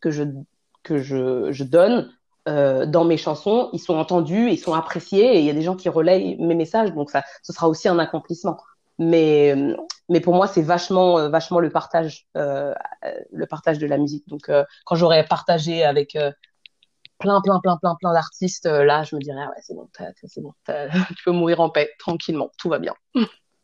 que 0.01 0.11
je 0.11 0.23
que 0.89 0.99
je, 0.99 1.63
donne 1.63 2.11
euh, 2.47 2.85
dans 2.85 3.05
mes 3.05 3.17
chansons, 3.17 3.69
ils 3.73 3.79
sont 3.79 3.95
entendus, 3.95 4.49
ils 4.49 4.57
sont 4.57 4.73
appréciés, 4.73 5.35
et 5.35 5.39
il 5.39 5.45
y 5.45 5.49
a 5.49 5.53
des 5.53 5.61
gens 5.61 5.75
qui 5.75 5.89
relayent 5.89 6.35
mes 6.39 6.55
messages, 6.55 6.93
donc 6.93 7.11
ça, 7.11 7.23
ce 7.43 7.53
sera 7.53 7.69
aussi 7.69 7.87
un 7.87 7.99
accomplissement. 7.99 8.57
Mais, 8.97 9.55
mais 10.09 10.19
pour 10.19 10.33
moi, 10.33 10.47
c'est 10.47 10.61
vachement, 10.61 11.19
euh, 11.19 11.29
vachement 11.29 11.59
le 11.59 11.69
partage, 11.69 12.27
euh, 12.35 12.73
le 13.31 13.45
partage 13.45 13.77
de 13.77 13.87
la 13.87 13.97
musique. 13.97 14.27
Donc, 14.27 14.49
euh, 14.49 14.65
quand 14.85 14.95
j'aurai 14.95 15.23
partagé 15.23 15.83
avec 15.83 16.17
plein, 17.19 17.39
plein, 17.41 17.59
plein, 17.61 17.77
plein, 17.77 17.95
plein 17.95 18.13
d'artistes, 18.13 18.65
là, 18.65 19.03
je 19.03 19.15
me 19.15 19.21
dirais, 19.21 19.45
ouais, 19.45 19.61
c'est 19.61 19.75
bon, 19.75 19.87
c'est 20.25 20.41
bon, 20.41 20.53
tu 21.17 21.23
peux 21.23 21.31
mourir 21.31 21.61
en 21.61 21.69
paix, 21.69 21.89
tranquillement, 21.99 22.49
tout 22.57 22.67
va 22.67 22.79
bien. 22.79 22.93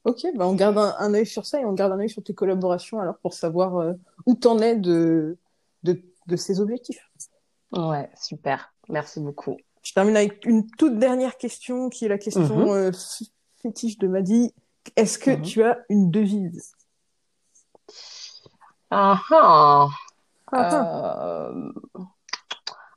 Ok, 0.05 0.21
bah 0.35 0.45
on 0.45 0.53
garde 0.53 0.77
un, 0.77 0.95
un 0.99 1.13
œil 1.15 1.25
sur 1.25 1.47
ça 1.47 1.59
et 1.59 1.65
on 1.65 1.73
garde 1.73 1.91
un 1.91 1.99
œil 1.99 2.09
sur 2.09 2.21
tes 2.21 2.35
collaborations 2.35 2.99
alors 2.99 3.17
pour 3.17 3.33
savoir 3.33 3.95
où 4.27 4.35
t'en 4.35 4.59
es 4.59 4.75
de, 4.75 5.35
de 6.27 6.35
ses 6.35 6.59
objectifs. 6.59 7.09
Ouais, 7.71 8.09
super. 8.19 8.73
Merci 8.89 9.19
beaucoup. 9.19 9.57
Je 9.81 9.93
termine 9.93 10.17
avec 10.17 10.45
une 10.45 10.69
toute 10.71 10.97
dernière 10.97 11.37
question 11.37 11.89
qui 11.89 12.05
est 12.05 12.09
la 12.09 12.17
question 12.17 12.41
mhm. 12.41 12.91
fétiche 13.61 13.97
de 13.97 14.07
Maddy. 14.07 14.53
Est-ce 14.95 15.19
que 15.19 15.31
mhm. 15.31 15.41
tu 15.41 15.63
as 15.63 15.79
une 15.89 16.11
devise? 16.11 16.73
Ah, 18.89 19.19
ah. 19.31 19.87
ah 20.51 21.51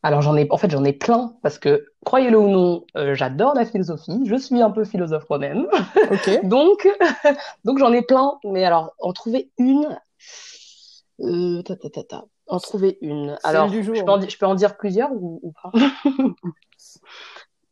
alors 0.02 0.22
j'en 0.22 0.36
ai, 0.36 0.46
en 0.50 0.56
fait, 0.56 0.70
j'en 0.70 0.84
ai 0.84 0.92
plein 0.92 1.34
parce 1.42 1.58
que 1.58 1.86
croyez-le 2.04 2.38
ou 2.38 2.48
non, 2.48 2.84
euh, 2.96 3.14
j'adore 3.14 3.54
la 3.54 3.66
philosophie. 3.66 4.20
Je 4.24 4.36
suis 4.36 4.62
un 4.62 4.70
peu 4.70 4.84
philosophe 4.84 5.28
moi-même. 5.28 5.66
donc, 6.44 6.88
donc 7.64 7.78
j'en 7.78 7.92
ai 7.92 8.02
plein. 8.02 8.38
Mais 8.44 8.64
alors, 8.64 8.94
en 9.00 9.12
trouver 9.12 9.50
une, 9.58 9.98
euh, 11.20 11.62
ta, 11.62 11.76
ta, 11.76 12.02
ta, 12.02 12.24
en 12.48 12.58
trouver 12.58 12.98
une. 13.00 13.38
Alors, 13.44 13.68
je 13.68 13.80
peux, 13.80 14.10
en, 14.10 14.20
je 14.20 14.38
peux, 14.38 14.46
en, 14.46 14.54
dire 14.54 14.76
plusieurs 14.76 15.12
ou, 15.12 15.52
pas? 15.62 15.72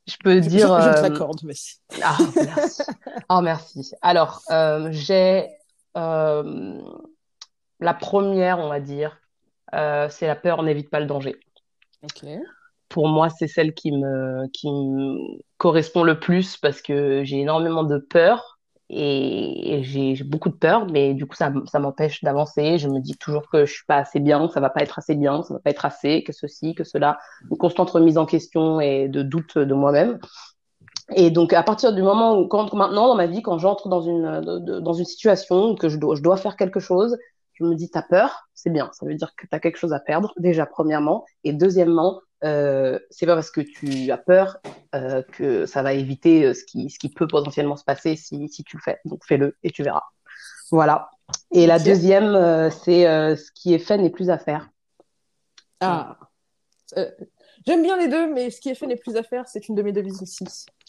Je 0.09 0.17
peux 0.23 0.39
dire. 0.39 0.69
Je, 0.69 0.83
je, 0.83 0.99
euh, 0.99 1.03
l'accorde, 1.03 1.41
merci. 1.43 1.81
Ah, 2.01 2.17
merci. 2.37 2.83
oh, 3.29 3.41
merci. 3.41 3.93
Alors, 4.03 4.41
euh, 4.51 4.89
j'ai 4.93 5.49
euh, 5.97 6.81
la 7.81 7.93
première, 7.93 8.61
on 8.61 8.69
va 8.69 8.79
dire, 8.79 9.21
c'est 9.73 10.29
la 10.29 10.37
peur 10.37 10.63
n'évite 10.63 10.91
pas 10.91 11.01
le 11.01 11.07
danger. 11.07 11.35
Pour 12.89 13.09
moi, 13.09 13.31
c'est 13.31 13.49
celle 13.49 13.75
qui 13.75 13.91
me, 13.91 14.47
qui 14.53 14.71
me 14.71 15.19
correspond 15.57 16.05
le 16.05 16.21
plus 16.21 16.57
parce 16.57 16.81
que 16.83 17.25
j'ai 17.25 17.41
énormément 17.41 17.83
de 17.83 17.99
peur 17.99 18.56
et, 18.89 19.81
j'ai 19.83 20.23
beaucoup 20.25 20.49
de 20.49 20.55
peur, 20.55 20.87
mais 20.87 21.15
du 21.15 21.27
coup, 21.27 21.35
ça, 21.35 21.53
ça 21.67 21.79
m'empêche 21.79 22.23
d'avancer. 22.23 22.79
Je 22.79 22.89
me 22.89 23.01
dis 23.01 23.17
toujours 23.17 23.49
que 23.49 23.65
je 23.65 23.73
suis 23.73 23.85
pas 23.87 23.97
assez 23.97 24.21
bien, 24.21 24.47
que 24.47 24.53
ça 24.53 24.61
va 24.61 24.71
pas 24.71 24.83
être 24.83 24.99
assez 24.99 25.17
bien, 25.17 25.41
que 25.41 25.47
ça 25.47 25.55
va 25.55 25.61
pas 25.61 25.71
être 25.71 25.85
assez, 25.85 26.23
que 26.23 26.33
ceci, 26.33 26.75
que 26.75 26.85
cela. 26.85 27.19
Une 27.51 27.57
constante 27.57 27.91
remise 27.91 28.19
en 28.19 28.27
question 28.27 28.81
et 28.81 29.09
de 29.09 29.23
doute 29.23 29.59
de 29.59 29.75
moi-même. 29.75 30.19
Et 31.15 31.31
donc, 31.31 31.53
à 31.53 31.63
partir 31.63 31.93
du 31.93 32.03
moment 32.03 32.39
où, 32.39 32.49
quand 32.49 32.73
maintenant, 32.75 33.09
dans 33.09 33.15
ma 33.15 33.27
vie, 33.27 33.43
quand 33.43 33.59
j'entre 33.59 33.89
dans 33.89 34.03
une, 34.03 34.41
dans 34.81 34.93
une 34.93 35.05
situation 35.05 35.75
que 35.75 35.89
je 35.89 35.99
dois, 35.99 36.17
je 36.17 36.23
dois 36.23 36.37
faire 36.37 36.57
quelque 36.57 36.81
chose, 36.81 37.17
je 37.55 37.65
me 37.65 37.75
dis, 37.75 37.91
t'as 37.91 38.03
peur, 38.03 38.49
c'est 38.55 38.71
bien. 38.71 38.91
Ça 38.93 39.07
veut 39.07 39.15
dire 39.15 39.35
que 39.37 39.47
tu 39.47 39.55
as 39.55 39.61
quelque 39.61 39.79
chose 39.79 39.93
à 39.93 40.01
perdre, 40.01 40.33
déjà, 40.37 40.67
premièrement. 40.67 41.25
Et 41.43 41.53
deuxièmement, 41.53 42.21
euh, 42.45 42.99
c'est 43.11 43.27
pas 43.27 43.35
parce 43.35 43.51
que 43.51 43.61
tu 43.61 44.11
as 44.11 44.19
peur 44.19 44.59
euh, 44.95 45.23
que 45.23 45.67
ça 45.67 45.83
va 45.83 45.95
éviter 45.95 46.45
euh, 46.45 46.55
ce 46.55 46.65
qui, 46.65 46.91
ce 46.91 46.99
qui 46.99 47.09
peut 47.09 47.27
potentiellement 47.27 47.77
se 47.77 47.85
passer 47.85 48.17
si, 48.17 48.49
si 48.49 48.65
tu 48.65 48.77
le 48.77 48.83
fais. 48.83 49.01
Donc, 49.05 49.25
fais-le 49.25 49.57
et 49.63 49.71
tu 49.71 49.83
verras. 49.83 50.03
Voilà. 50.71 51.11
Et 51.53 51.67
la 51.67 51.79
deuxième, 51.79 52.35
euh, 52.35 52.71
c'est 52.71 53.05
ce 53.37 53.51
qui 53.53 53.75
est 53.75 53.79
fait 53.79 53.99
n'est 53.99 54.11
plus 54.11 54.31
à 54.31 54.39
faire. 54.39 54.69
Ah. 55.81 56.19
J'aime 57.67 57.83
bien 57.83 57.97
les 57.97 58.09
deux, 58.09 58.33
mais 58.33 58.51
ce 58.51 58.61
qui 58.61 58.69
est 58.69 58.75
fait 58.75 58.87
n'est 58.87 58.97
plus 58.97 59.17
à 59.17 59.23
faire, 59.23 59.49
c'est 59.49 59.69
une 59.69 59.75
de 59.75 59.83
mes 59.83 59.93
devises 59.93 60.23
aussi. 60.23 60.45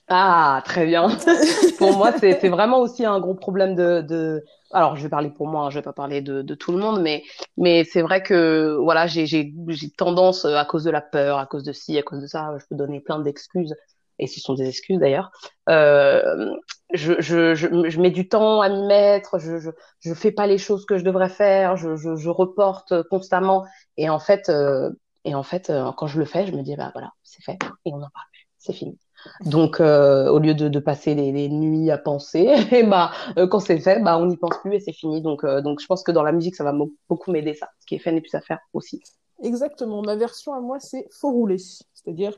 Ah, 0.10 0.62
très 0.63 0.86
bien. 0.86 1.10
pour 1.78 1.98
moi, 1.98 2.13
c'est 2.17 2.48
vraiment 2.48 2.80
aussi 2.80 3.04
un 3.06 3.20
gros 3.20 3.34
problème 3.36 3.76
de, 3.76 4.02
de... 4.02 4.43
Alors, 4.72 4.96
je 4.96 5.04
vais 5.04 5.10
parler 5.10 5.30
pour 5.30 5.48
moi, 5.48 5.65
hein, 5.65 5.70
je 5.70 5.80
vais 5.80 5.84
pas 5.84 5.91
parler 5.93 6.22
de, 6.22 6.41
de 6.41 6.56
tout 6.56 6.72
le 6.72 6.78
monde, 6.78 7.02
mais, 7.02 7.24
mais 7.58 7.84
c'est 7.84 8.02
vrai 8.02 8.24
que 8.24 8.78
voilà, 8.82 9.06
j'ai 9.08 9.54
tendance, 9.98 10.46
à 10.46 10.63
cause 10.63 10.86
de 10.86 10.91
la 10.91 11.02
peur, 11.02 11.38
à 11.39 11.46
cause 11.46 11.63
de 11.63 11.74
ci, 11.74 11.98
à 11.98 12.04
cause 12.04 12.22
de 12.22 12.28
ça, 12.28 12.56
je 12.58 12.65
peux 12.70 12.76
donner 12.76 13.02
plein 13.02 13.20
d'excuses, 13.20 13.76
et 14.17 14.28
ce 14.28 14.39
sont 14.39 14.54
des 14.54 14.67
excuses 14.70 14.98
d'ailleurs. 14.98 15.30
Euh, 15.70 16.54
je, 16.93 17.15
je, 17.20 17.54
je, 17.56 17.89
je, 17.89 18.00
mets 18.02 18.12
du 18.12 18.30
temps 18.30 18.62
à 18.62 18.70
m'y 18.70 18.84
mettre, 18.88 19.39
je, 19.39 19.60
je, 19.60 19.72
je 20.00 20.13
fais 20.13 20.32
pas 20.32 20.48
les 20.48 20.58
choses 20.58 20.86
que 20.86 20.98
je 20.98 21.04
devrais 21.04 21.30
faire, 21.30 21.76
je, 21.76 21.98
je, 21.98 22.15
je 22.15 22.30
reporte 22.30 23.04
constamment, 23.10 23.65
et 23.98 24.10
en 24.10 24.20
fait, 24.20 24.48
euh, 24.48 24.89
et 25.26 25.36
en 25.36 25.43
fait, 25.43 25.70
euh, 25.70 25.91
quand 25.98 26.08
je 26.08 26.17
le 26.20 26.26
fais, 26.26 26.48
je 26.48 26.54
me 26.54 26.62
dis 26.62 26.78
bah 26.78 26.91
voilà, 26.93 27.12
c'est 27.24 27.43
fait, 27.43 27.58
et 27.86 27.91
on 27.91 27.98
en 27.98 28.10
parle 28.10 28.28
plus, 28.32 28.48
c'est 28.58 28.74
fini. 28.74 28.98
Donc, 29.46 29.80
euh, 29.80 30.30
au 30.30 30.40
lieu 30.40 30.54
de, 30.54 30.68
de 30.68 30.80
passer 30.80 31.16
les, 31.16 31.32
les, 31.32 31.50
nuits 31.50 31.92
à 31.92 31.98
penser, 31.98 32.54
et 32.72 32.84
bah, 32.84 33.12
euh, 33.38 33.48
quand 33.48 33.60
c'est 33.60 33.80
fait, 33.80 34.02
bah, 34.02 34.18
on 34.18 34.26
n'y 34.26 34.38
pense 34.38 34.58
plus 34.62 34.74
et 34.74 34.80
c'est 34.80 34.94
fini. 34.94 35.22
Donc, 35.22 35.44
euh, 35.44 35.62
donc, 35.62 35.80
je 35.82 35.86
pense 35.86 36.04
que 36.04 36.12
dans 36.12 36.24
la 36.24 36.32
musique, 36.32 36.56
ça 36.56 36.63
va 36.63 36.74
beaucoup 37.10 37.32
m'aider 37.32 37.54
ça. 37.54 37.70
Ce 37.80 37.86
qui 37.86 37.96
est 37.96 38.00
fait 38.00 38.12
n'est 38.12 38.22
plus 38.22 38.36
à 38.36 38.42
faire 38.42 38.60
aussi. 38.74 39.02
Exactement. 39.44 40.02
Ma 40.02 40.16
version 40.16 40.54
à 40.54 40.62
moi, 40.62 40.80
c'est 40.80 41.08
faut 41.12 41.32
rouler. 41.32 41.58
C'est-à-dire 41.58 42.34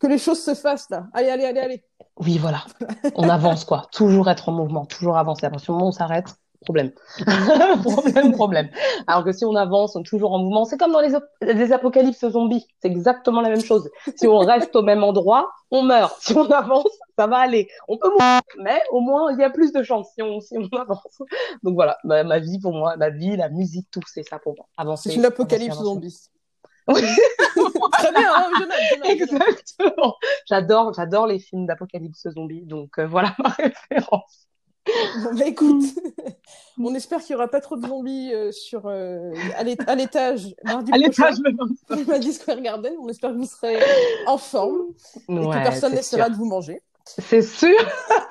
que 0.00 0.06
les 0.06 0.18
choses 0.18 0.42
se 0.42 0.54
fassent 0.54 0.88
là. 0.90 1.06
Allez, 1.12 1.28
allez, 1.28 1.44
allez, 1.44 1.60
allez. 1.60 1.84
Oui, 2.20 2.38
voilà. 2.38 2.64
on 3.14 3.28
avance 3.28 3.64
quoi. 3.66 3.86
Toujours 3.92 4.30
être 4.30 4.48
en 4.48 4.52
mouvement, 4.52 4.86
toujours 4.86 5.18
avancer. 5.18 5.46
À 5.46 5.50
partir 5.50 5.66
du 5.66 5.72
moment 5.72 5.86
où 5.86 5.88
on 5.88 5.92
s'arrête, 5.92 6.34
problème. 6.60 6.90
problème, 7.82 8.32
problème. 8.32 8.68
Alors 9.06 9.24
que 9.24 9.32
si 9.32 9.44
on 9.44 9.54
avance, 9.54 9.96
on 9.96 10.00
est 10.00 10.06
toujours 10.06 10.32
en 10.32 10.38
mouvement, 10.38 10.64
c'est 10.64 10.76
comme 10.76 10.92
dans 10.92 11.00
les, 11.00 11.14
les 11.42 11.72
apocalypses 11.72 12.28
zombies. 12.28 12.66
C'est 12.80 12.88
exactement 12.88 13.40
la 13.40 13.50
même 13.50 13.62
chose. 13.62 13.88
Si 14.16 14.26
on 14.26 14.38
reste 14.38 14.74
au 14.76 14.82
même 14.82 15.04
endroit, 15.04 15.50
on 15.70 15.82
meurt. 15.82 16.16
Si 16.20 16.36
on 16.36 16.50
avance, 16.50 16.98
ça 17.16 17.26
va 17.26 17.38
aller. 17.38 17.68
On 17.88 17.96
peut 17.98 18.10
mourir, 18.10 18.40
mais 18.62 18.80
au 18.90 19.00
moins, 19.00 19.32
il 19.32 19.38
y 19.38 19.44
a 19.44 19.50
plus 19.50 19.72
de 19.72 19.82
chance 19.82 20.08
si 20.14 20.22
on, 20.22 20.40
si 20.40 20.56
on 20.58 20.68
avance. 20.76 21.22
Donc 21.62 21.74
voilà, 21.74 21.98
ma, 22.04 22.24
ma, 22.24 22.38
vie 22.38 22.58
pour 22.60 22.72
moi, 22.72 22.96
ma 22.96 23.10
vie, 23.10 23.36
la 23.36 23.48
musique, 23.48 23.88
tout, 23.90 24.00
c'est 24.06 24.22
ça 24.22 24.38
pour 24.38 24.54
moi. 24.56 24.66
Avancer. 24.76 25.10
C'est 25.10 25.16
une 25.16 25.24
apocalypse 25.24 25.76
zombie. 25.76 26.16
Oui. 26.90 27.02
Très 27.92 28.12
bien, 28.12 28.32
hein, 28.34 28.50
Exactement. 29.04 30.14
J'adore, 30.48 30.94
j'adore 30.94 31.26
les 31.26 31.38
films 31.38 31.66
d'apocalypse 31.66 32.26
zombie. 32.30 32.62
Donc 32.62 32.98
euh, 32.98 33.06
voilà 33.06 33.34
ma 33.44 33.50
référence. 33.50 34.47
Bah, 35.38 35.46
écoute, 35.46 35.82
on 36.78 36.94
espère 36.94 37.20
qu'il 37.20 37.34
n'y 37.34 37.40
aura 37.40 37.48
pas 37.48 37.60
trop 37.60 37.76
de 37.76 37.86
zombies 37.86 38.32
euh, 38.32 38.52
sur, 38.52 38.82
euh, 38.86 39.32
à 39.56 39.64
l'étage 39.94 40.54
mardi 40.64 40.92
à 40.92 40.96
l'étage, 40.96 41.36
Maddy 42.06 42.32
Square 42.32 42.60
Garden. 42.60 42.94
On 43.00 43.08
espère 43.08 43.32
que 43.32 43.36
vous 43.36 43.46
serez 43.46 43.78
en 44.26 44.38
forme 44.38 44.88
et 45.28 45.34
que 45.34 45.62
personne 45.62 45.94
n'essaiera 45.94 46.28
de 46.28 46.36
vous 46.36 46.46
manger. 46.46 46.82
C'est 47.04 47.40
sûr. 47.40 47.74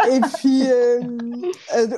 et 0.07 0.19
puis, 0.37 0.69
euh, 0.69 1.01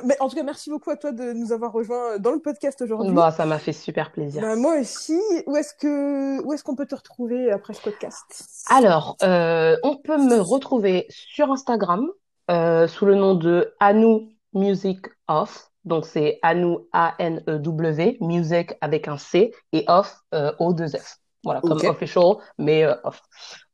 mais 0.02 0.16
en 0.18 0.30
tout 0.30 0.36
cas, 0.36 0.42
merci 0.42 0.70
beaucoup 0.70 0.88
à 0.88 0.96
toi 0.96 1.12
de 1.12 1.34
nous 1.34 1.52
avoir 1.52 1.72
rejoints 1.72 2.18
dans 2.18 2.30
le 2.30 2.38
podcast 2.38 2.80
aujourd'hui. 2.80 3.12
Bah, 3.12 3.30
ça 3.30 3.44
m'a 3.44 3.58
fait 3.58 3.74
super 3.74 4.10
plaisir. 4.10 4.40
Bah, 4.40 4.56
moi 4.56 4.80
aussi. 4.80 5.20
Où 5.46 5.56
est-ce 5.56 5.74
que 5.74 6.42
où 6.42 6.54
est-ce 6.54 6.64
qu'on 6.64 6.76
peut 6.76 6.86
te 6.86 6.94
retrouver 6.94 7.50
après 7.50 7.74
ce 7.74 7.82
podcast? 7.82 8.46
Alors, 8.70 9.16
on 9.20 9.96
peut 10.02 10.16
me 10.16 10.40
retrouver 10.40 11.06
sur 11.10 11.52
Instagram 11.52 12.08
sous 12.48 13.04
le 13.04 13.14
nom 13.14 13.34
de 13.34 13.74
Anou 13.78 14.30
Music 14.52 15.00
Off. 15.28 15.70
Donc 15.84 16.04
c'est 16.04 16.38
Anou 16.42 16.88
A-N-E-W, 16.92 18.18
music 18.20 18.74
avec 18.80 19.08
un 19.08 19.16
C 19.16 19.52
et 19.72 19.84
off 19.88 20.20
euh, 20.34 20.52
O-2-F. 20.58 21.16
Voilà, 21.42 21.62
comme 21.62 21.80
official, 21.86 22.34
mais 22.58 22.84
euh, 22.84 22.94
off. 23.02 23.22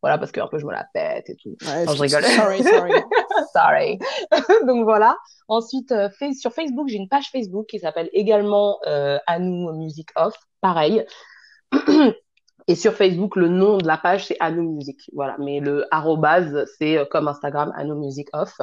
Voilà, 0.00 0.18
parce 0.18 0.30
que 0.30 0.40
un 0.40 0.46
peu 0.46 0.56
je 0.58 0.64
me 0.64 0.70
la 0.70 0.86
pète 0.94 1.28
et 1.28 1.34
tout. 1.34 1.56
je 1.60 2.00
rigole. 2.00 2.22
Sorry, 2.22 2.62
sorry. 2.62 2.92
sorry. 3.52 3.98
Donc 4.68 4.84
voilà. 4.84 5.16
Ensuite, 5.48 5.90
euh, 5.90 6.08
sur 6.38 6.52
Facebook, 6.52 6.86
j'ai 6.88 6.98
une 6.98 7.08
page 7.08 7.28
Facebook 7.32 7.66
qui 7.66 7.80
s'appelle 7.80 8.08
également 8.12 8.78
Anou 9.26 9.72
Music 9.72 10.08
Off. 10.14 10.36
Pareil. 10.60 11.04
Et 12.68 12.74
sur 12.74 12.94
Facebook, 12.94 13.36
le 13.36 13.48
nom 13.48 13.78
de 13.78 13.86
la 13.86 13.96
page, 13.96 14.26
c'est 14.26 14.36
Anou 14.38 14.76
Music. 14.76 15.00
Voilà. 15.12 15.36
Mais 15.40 15.58
le 15.58 15.92
arrobase, 15.92 16.64
c'est 16.78 17.04
comme 17.10 17.26
Instagram, 17.26 17.72
Anou 17.76 17.96
Music 17.96 18.28
Off. 18.32 18.60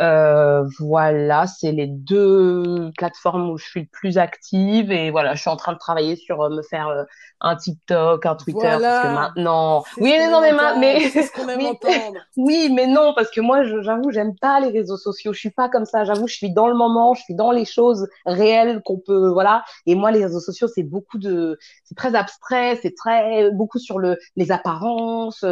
Euh, 0.00 0.64
voilà, 0.80 1.46
c'est 1.46 1.70
les 1.70 1.86
deux 1.86 2.90
plateformes 2.96 3.50
où 3.50 3.58
je 3.58 3.64
suis 3.64 3.80
le 3.82 3.88
plus 3.92 4.16
active 4.16 4.90
et 4.90 5.10
voilà, 5.10 5.34
je 5.34 5.40
suis 5.42 5.50
en 5.50 5.56
train 5.56 5.74
de 5.74 5.78
travailler 5.78 6.16
sur 6.16 6.40
euh, 6.40 6.48
me 6.48 6.62
faire 6.62 6.88
euh, 6.88 7.04
un 7.40 7.56
TikTok, 7.56 8.24
un 8.24 8.34
Twitter 8.34 8.78
parce 8.80 9.02
que 9.02 9.14
maintenant, 9.14 9.84
oui, 9.98 10.14
mais 10.16 10.30
non, 10.30 10.40
mais, 10.40 10.52
mais... 10.78 11.12
oui, 12.36 12.72
mais 12.74 12.86
non, 12.86 13.12
parce 13.14 13.30
que 13.30 13.42
moi, 13.42 13.64
j'avoue, 13.82 14.10
j'aime 14.10 14.34
pas 14.40 14.60
les 14.60 14.70
réseaux 14.70 14.96
sociaux. 14.96 15.34
Je 15.34 15.38
suis 15.38 15.50
pas 15.50 15.68
comme 15.68 15.84
ça. 15.84 16.04
J'avoue, 16.04 16.26
je 16.26 16.34
suis 16.36 16.52
dans 16.52 16.68
le 16.68 16.74
moment, 16.74 17.12
je 17.14 17.22
suis 17.22 17.34
dans 17.34 17.50
les 17.50 17.66
choses 17.66 18.08
réelles 18.24 18.80
qu'on 18.84 18.98
peut, 18.98 19.28
voilà. 19.28 19.62
Et 19.86 19.94
moi, 19.94 20.10
les 20.10 20.24
réseaux 20.24 20.40
sociaux, 20.40 20.68
c'est 20.74 20.84
beaucoup 20.84 21.18
de, 21.18 21.58
c'est 21.84 21.94
très 21.94 22.14
abstrait, 22.14 22.78
c'est 22.82 22.94
très 22.96 23.50
beaucoup 23.50 23.78
sur 23.78 23.98
le 23.98 24.16
les 24.36 24.50
apparences. 24.52 25.44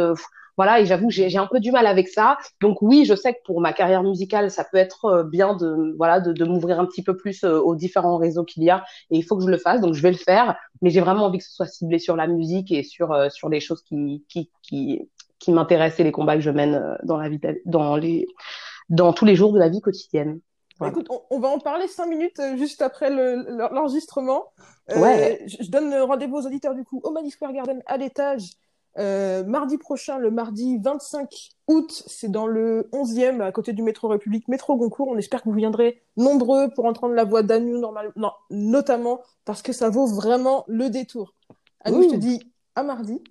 Voilà, 0.61 0.79
et 0.79 0.85
j'avoue, 0.85 1.09
j'ai 1.09 1.35
un 1.39 1.47
peu 1.47 1.59
du 1.59 1.71
mal 1.71 1.87
avec 1.87 2.07
ça. 2.07 2.37
Donc 2.61 2.83
oui, 2.83 3.03
je 3.03 3.15
sais 3.15 3.33
que 3.33 3.39
pour 3.45 3.61
ma 3.61 3.73
carrière 3.73 4.03
musicale, 4.03 4.51
ça 4.51 4.63
peut 4.63 4.77
être 4.77 5.05
euh, 5.05 5.23
bien 5.23 5.55
de 5.55 5.95
voilà 5.97 6.19
de, 6.19 6.33
de 6.33 6.45
m'ouvrir 6.45 6.79
un 6.79 6.85
petit 6.85 7.01
peu 7.01 7.17
plus 7.17 7.43
euh, 7.43 7.59
aux 7.59 7.75
différents 7.75 8.17
réseaux 8.17 8.43
qu'il 8.43 8.61
y 8.61 8.69
a, 8.69 8.83
et 9.09 9.17
il 9.17 9.23
faut 9.23 9.35
que 9.37 9.43
je 9.43 9.49
le 9.49 9.57
fasse. 9.57 9.81
Donc 9.81 9.95
je 9.95 10.03
vais 10.03 10.11
le 10.11 10.17
faire, 10.17 10.55
mais 10.83 10.91
j'ai 10.91 11.01
vraiment 11.01 11.25
envie 11.25 11.39
que 11.39 11.45
ce 11.45 11.51
soit 11.51 11.65
ciblé 11.65 11.97
sur 11.97 12.15
la 12.15 12.27
musique 12.27 12.71
et 12.71 12.83
sur 12.83 13.11
euh, 13.11 13.29
sur 13.29 13.49
les 13.49 13.59
choses 13.59 13.81
qui 13.81 14.23
qui 14.29 14.51
qui, 14.61 15.09
qui 15.39 15.51
m'intéressent 15.51 16.01
et 16.01 16.03
les 16.03 16.11
combats 16.11 16.35
que 16.35 16.41
je 16.41 16.51
mène 16.51 16.95
dans 17.01 17.17
la 17.17 17.27
vie 17.27 17.39
dans 17.65 17.95
les 17.95 18.27
dans 18.87 19.13
tous 19.13 19.25
les 19.25 19.35
jours 19.35 19.53
de 19.53 19.57
la 19.57 19.67
vie 19.69 19.81
quotidienne. 19.81 20.41
Écoute, 20.85 21.07
on, 21.31 21.39
va 21.39 21.47
en 21.47 21.59
parler 21.59 21.87
cinq 21.87 22.05
minutes 22.05 22.39
juste 22.57 22.83
après 22.83 23.09
l'enregistrement. 23.09 24.45
ouais. 24.95 25.43
je, 25.47 25.57
je, 25.61 25.71
donne 25.71 25.91
rendez-vous 25.95 26.37
aux 26.37 26.45
auditeurs 26.45 26.75
du 26.75 26.83
coup 26.83 27.01
au 27.03 27.09
Mani 27.09 27.31
Square 27.31 27.53
Garden 27.53 27.81
à 27.87 27.97
l'étage 27.97 28.51
euh, 28.97 29.43
mardi 29.43 29.77
prochain, 29.77 30.17
le 30.17 30.31
mardi 30.31 30.77
25 30.79 31.29
août, 31.67 32.03
c'est 32.07 32.29
dans 32.29 32.47
le 32.47 32.89
11e, 32.91 33.41
à 33.41 33.51
côté 33.51 33.73
du 33.73 33.83
métro 33.83 34.07
République, 34.07 34.47
métro 34.47 34.75
Goncourt. 34.75 35.07
On 35.07 35.17
espère 35.17 35.41
que 35.41 35.49
vous 35.49 35.55
viendrez 35.55 36.01
nombreux 36.17 36.69
pour 36.75 36.85
entendre 36.85 37.13
la 37.13 37.23
voix 37.23 37.43
d'Anu, 37.43 37.81
notamment, 38.49 39.21
parce 39.45 39.61
que 39.61 39.73
ça 39.73 39.89
vaut 39.89 40.07
vraiment 40.07 40.65
le 40.67 40.89
détour. 40.89 41.33
Annie, 41.81 42.03
je 42.03 42.15
te 42.15 42.19
dis 42.19 42.41
à 42.75 42.83
mardi. 42.83 43.21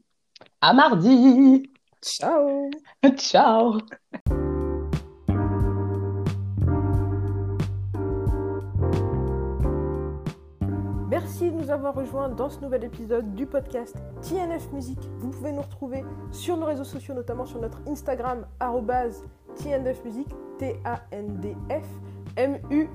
À 0.60 0.72
mardi. 0.72 1.70
Ciao. 2.02 2.70
Ciao. 3.16 3.78
Nous 11.60 11.70
avoir 11.70 11.94
rejoints 11.94 12.30
dans 12.30 12.48
ce 12.48 12.60
nouvel 12.60 12.84
épisode 12.84 13.34
du 13.34 13.44
podcast 13.44 13.94
TNF 14.22 14.72
Musique. 14.72 15.10
Vous 15.18 15.28
pouvez 15.28 15.52
nous 15.52 15.60
retrouver 15.60 16.04
sur 16.32 16.56
nos 16.56 16.64
réseaux 16.64 16.84
sociaux, 16.84 17.12
notamment 17.14 17.44
sur 17.44 17.60
notre 17.60 17.82
Instagram, 17.86 18.46
TNF 19.56 20.04
Musique, 20.04 20.34
T-A-N-D-F 20.58 21.84
M-U-S-I-C. 22.36 22.86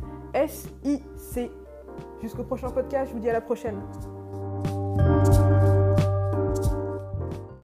Jusqu'au 2.22 2.44
prochain 2.44 2.70
podcast, 2.72 3.10
je 3.10 3.14
vous 3.14 3.22
dis 3.22 3.30
à 3.30 3.34
la 3.34 3.42
prochaine. 3.42 3.82